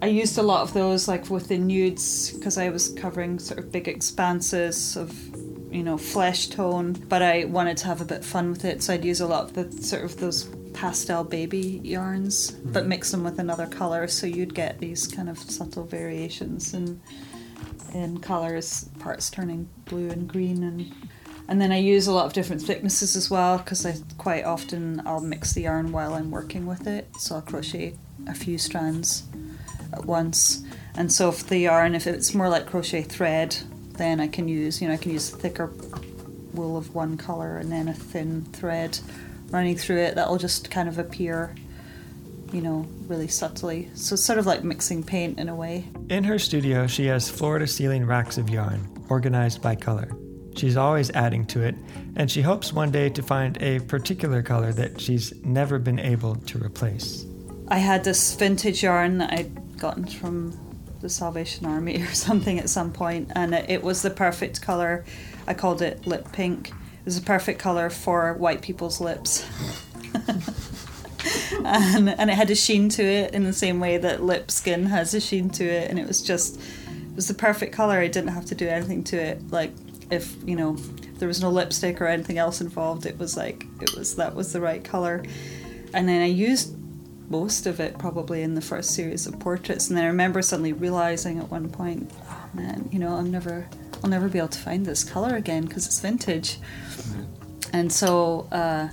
I 0.00 0.06
used 0.06 0.38
a 0.38 0.42
lot 0.42 0.62
of 0.62 0.74
those 0.74 1.08
like 1.08 1.28
with 1.28 1.48
the 1.48 1.58
nudes 1.58 2.30
because 2.32 2.56
I 2.56 2.68
was 2.68 2.90
covering 2.90 3.38
sort 3.38 3.58
of 3.58 3.72
big 3.72 3.88
expanses 3.88 4.96
of 4.96 5.12
you 5.72 5.82
know 5.82 5.98
flesh 5.98 6.48
tone, 6.48 6.92
but 6.92 7.22
I 7.22 7.44
wanted 7.44 7.76
to 7.78 7.86
have 7.86 8.00
a 8.00 8.04
bit 8.04 8.18
of 8.18 8.26
fun 8.26 8.50
with 8.50 8.64
it, 8.64 8.82
so 8.82 8.94
I'd 8.94 9.04
use 9.04 9.20
a 9.20 9.26
lot 9.26 9.44
of 9.44 9.54
the 9.54 9.82
sort 9.82 10.04
of 10.04 10.18
those 10.18 10.48
pastel 10.78 11.24
baby 11.24 11.80
yarns, 11.82 12.52
but 12.52 12.80
mm-hmm. 12.80 12.88
mix 12.88 13.10
them 13.10 13.24
with 13.24 13.40
another 13.40 13.66
color, 13.66 14.06
so 14.06 14.28
you'd 14.28 14.54
get 14.54 14.78
these 14.78 15.08
kind 15.08 15.28
of 15.28 15.36
subtle 15.38 15.84
variations 15.84 16.72
in 16.72 17.00
in 17.94 18.18
colors, 18.20 18.88
parts 18.98 19.30
turning 19.30 19.68
blue 19.86 20.10
and 20.10 20.28
green 20.28 20.62
and 20.62 20.92
and 21.48 21.60
then 21.60 21.72
I 21.72 21.78
use 21.78 22.06
a 22.06 22.12
lot 22.12 22.26
of 22.26 22.34
different 22.34 22.62
thicknesses 22.62 23.16
as 23.16 23.30
well 23.30 23.56
because 23.58 23.86
I 23.86 23.94
quite 24.18 24.44
often 24.44 25.02
I'll 25.06 25.20
mix 25.20 25.54
the 25.54 25.62
yarn 25.62 25.90
while 25.92 26.12
I'm 26.12 26.30
working 26.30 26.66
with 26.66 26.86
it. 26.86 27.08
So 27.18 27.36
I'll 27.36 27.42
crochet 27.42 27.94
a 28.26 28.34
few 28.34 28.58
strands 28.58 29.24
at 29.94 30.04
once. 30.04 30.62
And 30.94 31.10
so 31.10 31.30
if 31.30 31.46
the 31.46 31.56
yarn, 31.56 31.94
if 31.94 32.06
it's 32.06 32.34
more 32.34 32.50
like 32.50 32.66
crochet 32.66 33.00
thread, 33.00 33.56
then 33.94 34.20
I 34.20 34.28
can 34.28 34.46
use, 34.46 34.82
you 34.82 34.88
know, 34.88 34.94
I 34.94 34.98
can 34.98 35.10
use 35.10 35.30
thicker 35.30 35.72
wool 36.52 36.76
of 36.76 36.94
one 36.94 37.16
color 37.16 37.56
and 37.56 37.72
then 37.72 37.88
a 37.88 37.94
thin 37.94 38.44
thread 38.52 38.98
running 39.50 39.76
through 39.76 39.98
it 39.98 40.14
that'll 40.14 40.38
just 40.38 40.70
kind 40.70 40.88
of 40.88 40.98
appear, 40.98 41.54
you 42.52 42.60
know, 42.60 42.86
really 43.06 43.28
subtly. 43.28 43.90
So 43.94 44.14
it's 44.14 44.24
sort 44.24 44.38
of 44.38 44.46
like 44.46 44.64
mixing 44.64 45.02
paint 45.02 45.38
in 45.38 45.48
a 45.48 45.54
way. 45.54 45.84
In 46.10 46.24
her 46.24 46.38
studio, 46.38 46.86
she 46.86 47.06
has 47.06 47.28
floor 47.28 47.58
to 47.58 47.66
ceiling 47.66 48.04
racks 48.06 48.38
of 48.38 48.50
yarn, 48.50 48.86
organized 49.08 49.62
by 49.62 49.74
color. 49.74 50.10
She's 50.56 50.76
always 50.76 51.10
adding 51.10 51.46
to 51.46 51.62
it, 51.62 51.76
and 52.16 52.30
she 52.30 52.42
hopes 52.42 52.72
one 52.72 52.90
day 52.90 53.10
to 53.10 53.22
find 53.22 53.60
a 53.62 53.78
particular 53.80 54.42
color 54.42 54.72
that 54.72 55.00
she's 55.00 55.32
never 55.44 55.78
been 55.78 56.00
able 56.00 56.34
to 56.34 56.58
replace. 56.58 57.24
I 57.68 57.78
had 57.78 58.02
this 58.02 58.34
vintage 58.34 58.82
yarn 58.82 59.18
that 59.18 59.32
I'd 59.32 59.78
gotten 59.78 60.04
from 60.04 60.58
the 61.00 61.08
Salvation 61.08 61.66
Army 61.66 62.02
or 62.02 62.12
something 62.12 62.58
at 62.58 62.68
some 62.68 62.92
point, 62.92 63.30
and 63.34 63.54
it, 63.54 63.70
it 63.70 63.82
was 63.82 64.02
the 64.02 64.10
perfect 64.10 64.60
color. 64.60 65.04
I 65.46 65.54
called 65.54 65.80
it 65.80 66.06
lip 66.06 66.32
pink. 66.32 66.72
Was 67.08 67.18
the 67.18 67.24
perfect 67.24 67.58
color 67.58 67.88
for 67.88 68.34
white 68.34 68.60
people's 68.60 69.00
lips. 69.00 69.48
and, 71.64 72.10
and 72.10 72.28
it 72.28 72.34
had 72.34 72.50
a 72.50 72.54
sheen 72.54 72.90
to 72.90 73.02
it 73.02 73.32
in 73.32 73.44
the 73.44 73.54
same 73.54 73.80
way 73.80 73.96
that 73.96 74.22
lip 74.22 74.50
skin 74.50 74.84
has 74.84 75.14
a 75.14 75.20
sheen 75.22 75.48
to 75.48 75.64
it, 75.64 75.88
and 75.88 75.98
it 75.98 76.06
was 76.06 76.20
just 76.20 76.60
it 76.60 77.16
was 77.16 77.26
the 77.26 77.32
perfect 77.32 77.74
color. 77.74 77.98
I 77.98 78.08
didn't 78.08 78.34
have 78.34 78.44
to 78.44 78.54
do 78.54 78.68
anything 78.68 79.04
to 79.04 79.16
it. 79.16 79.50
Like 79.50 79.72
if 80.10 80.36
you 80.44 80.54
know 80.54 80.74
if 80.74 81.18
there 81.18 81.28
was 81.28 81.40
no 81.40 81.48
lipstick 81.48 81.98
or 82.02 82.08
anything 82.08 82.36
else 82.36 82.60
involved, 82.60 83.06
it 83.06 83.18
was 83.18 83.38
like 83.38 83.64
it 83.80 83.96
was 83.96 84.16
that 84.16 84.34
was 84.34 84.52
the 84.52 84.60
right 84.60 84.84
color. 84.84 85.24
And 85.94 86.06
then 86.06 86.20
I 86.20 86.26
used 86.26 86.76
most 87.30 87.64
of 87.64 87.80
it 87.80 87.96
probably 87.96 88.42
in 88.42 88.54
the 88.54 88.60
first 88.60 88.90
series 88.90 89.26
of 89.26 89.40
portraits, 89.40 89.88
and 89.88 89.96
then 89.96 90.04
I 90.04 90.08
remember 90.08 90.42
suddenly 90.42 90.74
realizing 90.74 91.38
at 91.38 91.50
one 91.50 91.70
point, 91.70 92.10
oh 92.28 92.50
man, 92.52 92.86
you 92.92 92.98
know, 92.98 93.14
I'm 93.14 93.30
never 93.30 93.66
I'll 94.02 94.10
never 94.10 94.28
be 94.28 94.38
able 94.38 94.48
to 94.48 94.58
find 94.58 94.86
this 94.86 95.04
color 95.04 95.36
again 95.36 95.64
because 95.66 95.86
it's 95.86 96.00
vintage. 96.00 96.58
And 97.72 97.92
so 97.92 98.48
uh, 98.50 98.88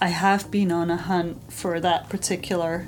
I 0.00 0.08
have 0.08 0.50
been 0.50 0.72
on 0.72 0.90
a 0.90 0.96
hunt 0.96 1.52
for 1.52 1.80
that 1.80 2.08
particular 2.08 2.86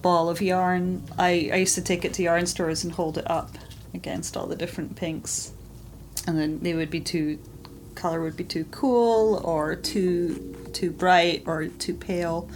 ball 0.00 0.28
of 0.28 0.42
yarn. 0.42 1.04
I, 1.18 1.50
I 1.52 1.56
used 1.56 1.74
to 1.76 1.82
take 1.82 2.04
it 2.04 2.12
to 2.14 2.22
yarn 2.22 2.46
stores 2.46 2.82
and 2.84 2.92
hold 2.92 3.18
it 3.18 3.30
up 3.30 3.56
against 3.94 4.36
all 4.36 4.46
the 4.46 4.56
different 4.56 4.96
pinks, 4.96 5.52
and 6.26 6.38
then 6.38 6.60
they 6.60 6.74
would 6.74 6.90
be 6.90 7.00
too 7.00 7.38
color 7.94 8.22
would 8.22 8.36
be 8.36 8.44
too 8.44 8.64
cool 8.70 9.40
or 9.44 9.76
too 9.76 10.56
too 10.72 10.90
bright 10.90 11.44
or 11.46 11.66
too 11.66 11.94
pale, 11.94 12.48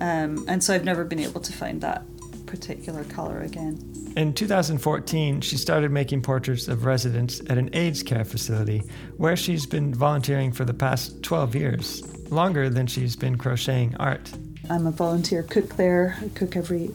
Um, 0.00 0.44
and 0.48 0.64
so 0.64 0.74
I've 0.74 0.84
never 0.84 1.04
been 1.04 1.20
able 1.20 1.40
to 1.40 1.52
find 1.52 1.80
that 1.82 2.02
particular 2.46 3.04
color 3.04 3.40
again. 3.40 3.93
In 4.16 4.32
2014, 4.32 5.40
she 5.40 5.56
started 5.56 5.90
making 5.90 6.22
portraits 6.22 6.68
of 6.68 6.84
residents 6.84 7.40
at 7.48 7.58
an 7.58 7.68
AIDS 7.72 8.04
care 8.04 8.24
facility 8.24 8.84
where 9.16 9.36
she's 9.36 9.66
been 9.66 9.92
volunteering 9.92 10.52
for 10.52 10.64
the 10.64 10.72
past 10.72 11.20
12 11.24 11.56
years, 11.56 12.30
longer 12.30 12.70
than 12.70 12.86
she's 12.86 13.16
been 13.16 13.36
crocheting 13.36 13.96
art. 13.96 14.30
I'm 14.70 14.86
a 14.86 14.92
volunteer 14.92 15.42
cook 15.42 15.74
there. 15.74 16.16
I 16.22 16.28
cook 16.28 16.54
every, 16.54 16.90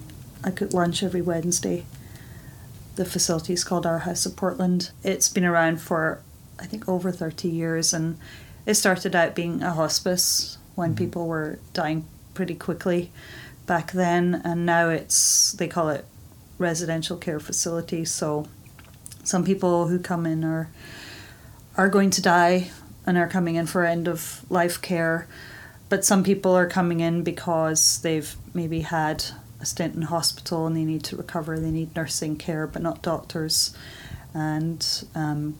I 0.45 0.51
cook 0.51 0.71
lunch 0.71 1.03
every 1.03 1.21
Wednesday. 1.21 1.85
The 2.95 3.03
facility 3.03 3.51
is 3.51 3.65
called 3.65 3.85
Our 3.85 3.99
House 3.99 4.25
of 4.25 4.37
Portland. 4.37 4.91
It's 5.03 5.27
been 5.27 5.45
around 5.45 5.81
for, 5.81 6.21
I 6.57 6.67
think, 6.67 6.87
over 6.87 7.11
30 7.11 7.49
years, 7.49 7.93
and 7.93 8.17
it 8.65 8.75
started 8.75 9.13
out 9.13 9.35
being 9.35 9.61
a 9.61 9.73
hospice 9.73 10.57
when 10.75 10.91
mm-hmm. 10.91 10.97
people 10.97 11.27
were 11.27 11.59
dying 11.73 12.05
pretty 12.33 12.55
quickly 12.55 13.11
back 13.65 13.91
then, 13.91 14.41
and 14.45 14.65
now 14.65 14.87
it's 14.87 15.51
they 15.51 15.67
call 15.67 15.89
it 15.89 16.05
residential 16.59 17.17
care 17.17 17.39
facility. 17.39 18.05
So 18.05 18.47
some 19.23 19.43
people 19.43 19.87
who 19.87 19.97
come 19.97 20.27
in 20.27 20.43
are 20.43 20.69
are 21.77 21.89
going 21.89 22.09
to 22.09 22.21
die 22.21 22.69
and 23.05 23.17
are 23.17 23.27
coming 23.27 23.55
in 23.55 23.65
for 23.65 23.85
end 23.85 24.07
of 24.07 24.45
life 24.51 24.81
care, 24.81 25.27
but 25.87 26.03
some 26.03 26.23
people 26.23 26.55
are 26.55 26.67
coming 26.67 26.99
in 26.99 27.23
because 27.23 28.01
they've 28.01 28.35
maybe 28.53 28.81
had 28.81 29.23
a 29.61 29.65
stint 29.65 29.95
in 29.95 30.03
hospital 30.03 30.67
and 30.67 30.75
they 30.75 30.83
need 30.83 31.03
to 31.05 31.15
recover. 31.15 31.57
They 31.57 31.71
need 31.71 31.95
nursing 31.95 32.35
care, 32.37 32.67
but 32.67 32.81
not 32.81 33.01
doctors, 33.01 33.75
and 34.33 34.85
um, 35.15 35.57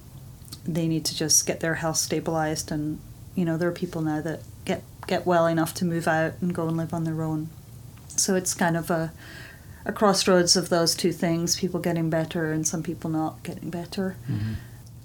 they 0.65 0.87
need 0.87 1.05
to 1.05 1.15
just 1.15 1.47
get 1.47 1.61
their 1.61 1.75
health 1.75 1.97
stabilized. 1.97 2.71
And 2.71 2.99
you 3.35 3.45
know, 3.45 3.57
there 3.57 3.69
are 3.69 3.73
people 3.73 4.01
now 4.01 4.21
that 4.21 4.41
get 4.65 4.83
get 5.07 5.25
well 5.25 5.47
enough 5.47 5.73
to 5.75 5.85
move 5.85 6.07
out 6.07 6.33
and 6.41 6.53
go 6.53 6.67
and 6.67 6.77
live 6.77 6.93
on 6.93 7.05
their 7.05 7.21
own. 7.23 7.49
So 8.15 8.35
it's 8.35 8.53
kind 8.53 8.75
of 8.75 8.91
a 8.91 9.13
a 9.89 9.91
crossroads 9.91 10.55
of 10.55 10.69
those 10.69 10.95
two 10.95 11.11
things: 11.11 11.57
people 11.57 11.81
getting 11.81 12.09
better 12.09 12.53
and 12.53 12.65
some 12.65 12.81
people 12.81 13.09
not 13.09 13.43
getting 13.43 13.69
better. 13.69 14.15
Mm-hmm. 14.31 14.53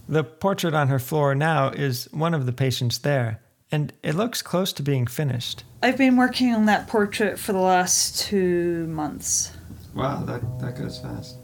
The 0.09 0.23
portrait 0.23 0.75
on 0.75 0.89
her 0.89 0.99
floor 0.99 1.35
now 1.35 1.71
is 1.71 2.09
one 2.13 2.35
of 2.35 2.47
the 2.47 2.53
patients 2.53 2.99
there, 2.99 3.41
and 3.73 3.93
it 4.03 4.15
looks 4.15 4.43
close 4.43 4.73
to 4.75 4.83
being 4.83 5.07
finished. 5.07 5.65
I've 5.83 5.97
been 5.97 6.17
working 6.17 6.55
on 6.55 6.67
that 6.67 6.87
portrait 6.87 7.39
for 7.39 7.53
the 7.53 7.59
last 7.59 8.21
two 8.21 8.87
months. 8.87 9.53
Wow, 9.95 10.23
that, 10.25 10.43
that 10.61 10.77
goes 10.77 10.99
fast. 10.99 11.37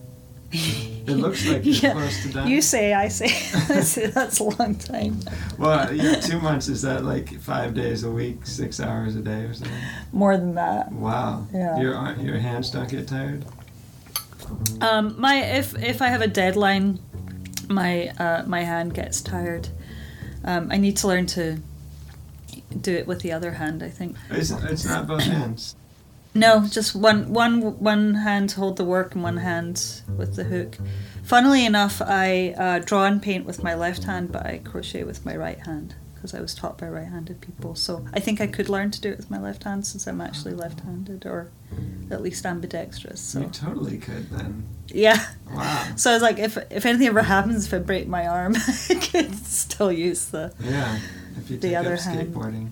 It 0.52 1.16
looks 1.16 1.46
like 1.46 1.64
you're 1.64 1.74
Yeah. 1.74 1.92
close 1.92 2.22
to 2.22 2.32
done. 2.32 2.48
You 2.48 2.60
say, 2.62 2.92
I 2.94 3.08
say. 3.08 3.26
I 3.54 3.80
that's 4.10 4.38
a 4.40 4.44
long 4.44 4.74
time. 4.76 5.20
well, 5.58 5.92
yeah, 5.92 6.16
two 6.20 6.40
months 6.40 6.68
is 6.68 6.82
that 6.82 7.04
like 7.04 7.40
five 7.40 7.74
days 7.74 8.04
a 8.04 8.10
week, 8.10 8.46
six 8.46 8.80
hours 8.80 9.16
a 9.16 9.20
day 9.20 9.42
or 9.44 9.54
something? 9.54 9.76
More 10.12 10.36
than 10.36 10.54
that. 10.56 10.92
Wow. 10.92 11.46
Yeah. 11.52 11.80
Your 11.80 12.16
your 12.20 12.38
hands 12.38 12.70
don't 12.70 12.88
get 12.88 13.08
tired. 13.08 13.44
Um, 14.80 15.14
my 15.20 15.36
if 15.36 15.74
if 15.82 16.02
I 16.02 16.08
have 16.08 16.20
a 16.22 16.28
deadline, 16.28 16.98
my 17.68 18.08
uh, 18.18 18.44
my 18.46 18.62
hand 18.64 18.94
gets 18.94 19.20
tired. 19.20 19.68
Um, 20.44 20.68
I 20.72 20.76
need 20.76 20.96
to 20.98 21.06
learn 21.08 21.26
to 21.26 21.58
do 22.80 22.94
it 22.94 23.06
with 23.06 23.20
the 23.20 23.32
other 23.32 23.52
hand. 23.52 23.82
I 23.82 23.88
think. 23.90 24.16
It's, 24.30 24.50
it's 24.50 24.84
not 24.84 25.06
both 25.06 25.22
hands. 25.22 25.76
No, 26.34 26.64
just 26.70 26.94
one 26.94 27.32
one 27.32 27.60
one 27.80 28.14
hand 28.14 28.50
to 28.50 28.60
hold 28.60 28.76
the 28.76 28.84
work 28.84 29.14
and 29.14 29.22
one 29.24 29.38
hand 29.38 30.02
with 30.16 30.36
the 30.36 30.44
hook. 30.44 30.78
Funnily 31.24 31.64
enough, 31.66 32.00
I 32.00 32.54
uh, 32.56 32.78
draw 32.80 33.04
and 33.06 33.20
paint 33.22 33.44
with 33.46 33.62
my 33.62 33.74
left 33.74 34.04
hand, 34.04 34.30
but 34.32 34.46
I 34.46 34.58
crochet 34.58 35.04
with 35.04 35.24
my 35.26 35.36
right 35.36 35.58
hand 35.66 35.94
because 36.14 36.34
I 36.34 36.40
was 36.40 36.54
taught 36.54 36.76
by 36.76 36.86
right-handed 36.86 37.40
people. 37.40 37.74
So 37.74 38.04
I 38.12 38.20
think 38.20 38.42
I 38.42 38.46
could 38.46 38.68
learn 38.68 38.90
to 38.90 39.00
do 39.00 39.08
it 39.10 39.16
with 39.16 39.30
my 39.30 39.40
left 39.40 39.64
hand 39.64 39.86
since 39.86 40.06
I'm 40.06 40.20
actually 40.20 40.52
left-handed, 40.52 41.24
or 41.24 41.50
at 42.10 42.20
least 42.20 42.44
ambidextrous. 42.44 43.34
You 43.34 43.46
totally 43.46 43.96
could 43.98 44.28
then. 44.30 44.64
yeah. 44.88 45.24
Wow. 45.50 45.86
So 45.96 46.10
I 46.10 46.14
was 46.14 46.22
like, 46.22 46.38
if 46.38 46.58
if 46.70 46.84
anything 46.86 47.06
ever 47.08 47.22
happens, 47.22 47.66
if 47.66 47.74
I 47.74 47.78
break 47.78 48.06
my 48.06 48.26
arm, 48.26 48.54
I 48.90 48.94
could 48.94 49.34
still 49.46 49.90
use 49.90 50.26
the. 50.26 50.52
Yeah. 50.60 50.98
If 51.38 51.50
you 51.50 51.56
The 51.58 51.68
take 51.70 51.76
other 51.78 51.94
up 51.94 52.00
hand. 52.00 52.34
skateboarding. 52.34 52.70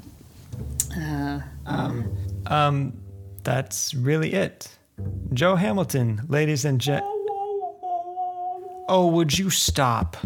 Uh, 0.96 1.40
Um, 1.66 2.16
um, 2.46 2.92
that's 3.48 3.94
really 3.94 4.34
it. 4.34 4.68
Jo 5.32 5.56
Hamilton, 5.56 6.20
ladies 6.28 6.66
and 6.66 6.78
gent. 6.78 7.02
Oh, 8.90 9.10
would 9.10 9.38
you 9.38 9.48
stop? 9.48 10.18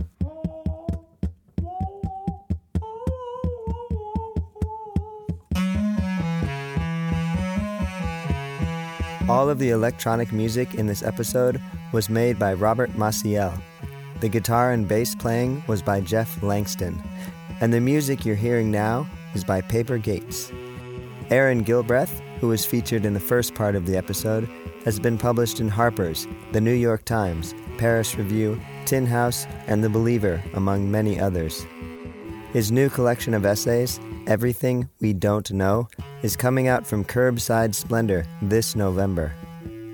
All 9.28 9.48
of 9.48 9.60
the 9.60 9.70
electronic 9.70 10.32
music 10.32 10.74
in 10.74 10.88
this 10.88 11.04
episode 11.04 11.62
was 11.92 12.08
made 12.10 12.40
by 12.40 12.54
Robert 12.54 12.90
Maciel. 12.94 13.56
The 14.18 14.28
guitar 14.28 14.72
and 14.72 14.88
bass 14.88 15.14
playing 15.14 15.62
was 15.68 15.80
by 15.80 16.00
Jeff 16.00 16.42
Langston. 16.42 17.00
And 17.60 17.72
the 17.72 17.80
music 17.80 18.26
you're 18.26 18.34
hearing 18.34 18.72
now 18.72 19.08
is 19.32 19.44
by 19.44 19.60
Paper 19.60 19.96
Gates. 19.96 20.50
Aaron 21.30 21.62
Gilbreath, 21.62 22.20
who 22.42 22.48
was 22.48 22.66
featured 22.66 23.04
in 23.04 23.14
the 23.14 23.20
first 23.20 23.54
part 23.54 23.76
of 23.76 23.86
the 23.86 23.96
episode, 23.96 24.48
has 24.84 24.98
been 24.98 25.16
published 25.16 25.60
in 25.60 25.68
Harper's, 25.68 26.26
The 26.50 26.60
New 26.60 26.74
York 26.74 27.04
Times, 27.04 27.54
Paris 27.78 28.16
Review, 28.16 28.60
Tin 28.84 29.06
House, 29.06 29.46
and 29.68 29.84
The 29.84 29.88
Believer, 29.88 30.42
among 30.54 30.90
many 30.90 31.20
others. 31.20 31.64
His 32.52 32.72
new 32.72 32.90
collection 32.90 33.32
of 33.32 33.46
essays, 33.46 34.00
Everything 34.26 34.88
We 35.00 35.12
Don't 35.12 35.52
Know, 35.52 35.86
is 36.24 36.34
coming 36.34 36.66
out 36.66 36.84
from 36.84 37.04
Curbside 37.04 37.76
Splendor 37.76 38.26
this 38.42 38.74
November. 38.74 39.32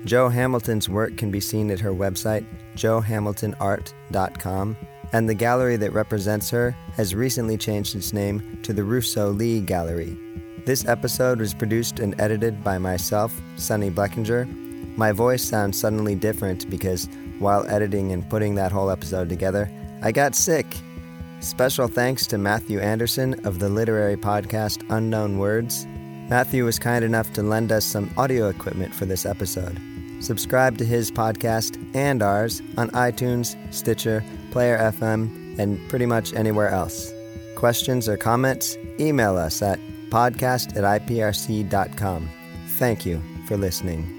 Jo 0.05 0.27
Hamilton's 0.27 0.89
work 0.89 1.17
can 1.17 1.29
be 1.29 1.39
seen 1.39 1.69
at 1.69 1.79
her 1.79 1.93
website, 1.93 2.47
johamiltonart.com, 2.73 4.77
and 5.13 5.29
the 5.29 5.35
gallery 5.35 5.77
that 5.77 5.93
represents 5.93 6.49
her 6.49 6.71
has 6.93 7.13
recently 7.13 7.57
changed 7.57 7.95
its 7.95 8.11
name 8.11 8.59
to 8.63 8.73
the 8.73 8.83
Russo 8.83 9.29
Lee 9.29 9.61
Gallery. 9.61 10.17
This 10.69 10.85
episode 10.85 11.39
was 11.39 11.55
produced 11.55 11.99
and 11.99 12.13
edited 12.21 12.63
by 12.63 12.77
myself, 12.77 13.33
Sonny 13.55 13.89
Bleckinger. 13.89 14.45
My 14.97 15.11
voice 15.11 15.43
sounds 15.43 15.79
suddenly 15.79 16.13
different 16.13 16.69
because 16.69 17.09
while 17.39 17.67
editing 17.67 18.11
and 18.11 18.29
putting 18.29 18.53
that 18.53 18.71
whole 18.71 18.91
episode 18.91 19.29
together, 19.29 19.67
I 20.03 20.11
got 20.11 20.35
sick. 20.35 20.67
Special 21.39 21.87
thanks 21.87 22.27
to 22.27 22.37
Matthew 22.37 22.79
Anderson 22.79 23.33
of 23.47 23.57
the 23.57 23.67
literary 23.67 24.15
podcast 24.15 24.85
Unknown 24.91 25.39
Words. 25.39 25.87
Matthew 26.29 26.65
was 26.65 26.77
kind 26.77 27.03
enough 27.03 27.33
to 27.33 27.41
lend 27.41 27.71
us 27.71 27.83
some 27.83 28.13
audio 28.15 28.47
equipment 28.47 28.93
for 28.93 29.05
this 29.07 29.25
episode. 29.25 29.81
Subscribe 30.19 30.77
to 30.77 30.85
his 30.85 31.09
podcast 31.09 31.83
and 31.95 32.21
ours 32.21 32.61
on 32.77 32.91
iTunes, 32.91 33.57
Stitcher, 33.73 34.23
Player 34.51 34.77
FM, 34.77 35.57
and 35.57 35.79
pretty 35.89 36.05
much 36.05 36.31
anywhere 36.35 36.69
else. 36.69 37.11
Questions 37.55 38.07
or 38.07 38.17
comments? 38.17 38.77
Email 38.99 39.35
us 39.35 39.63
at 39.63 39.79
podcast 40.09 40.75
at 40.77 40.83
iprc.com. 40.83 42.29
Thank 42.77 43.05
you 43.05 43.21
for 43.47 43.57
listening. 43.57 44.15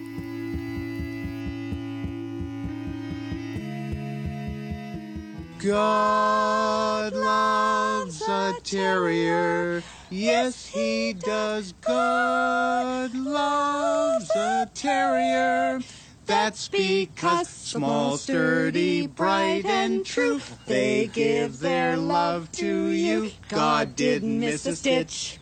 God 5.58 7.12
loves 7.12 8.22
a 8.22 8.54
terrier. 8.62 9.82
Yes, 10.08 10.66
he 10.66 11.12
does. 11.12 11.74
God 11.82 13.14
loves 13.14 14.30
a 14.34 14.70
terrier. 14.72 15.80
That's 16.24 16.68
because 16.68 17.48
small, 17.48 18.16
sturdy, 18.16 19.08
bright, 19.08 19.64
and 19.66 20.06
true, 20.06 20.40
they 20.66 21.08
give 21.08 21.58
their 21.58 21.96
love 21.96 22.50
to 22.52 22.86
you. 22.86 23.32
God 23.48 23.96
didn't 23.96 24.38
miss 24.38 24.64
a 24.64 24.76
stitch. 24.76 25.39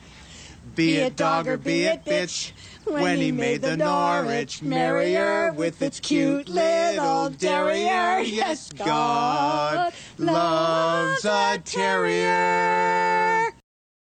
Be 0.79 0.95
it 0.99 1.17
dog 1.17 1.49
or 1.49 1.57
be 1.57 1.87
it 1.87 2.05
bitch. 2.05 2.53
When 2.85 3.19
he 3.19 3.33
made 3.33 3.63
the 3.63 3.77
Norwich 3.77 4.63
Merrier 4.63 5.53
with 5.53 5.83
its 5.83 5.99
cute 5.99 6.49
little 6.49 7.31
derriere, 7.31 8.21
yes, 8.21 8.71
God 8.71 9.93
loves 10.19 11.25
a 11.25 11.59
terrier. 11.65 13.18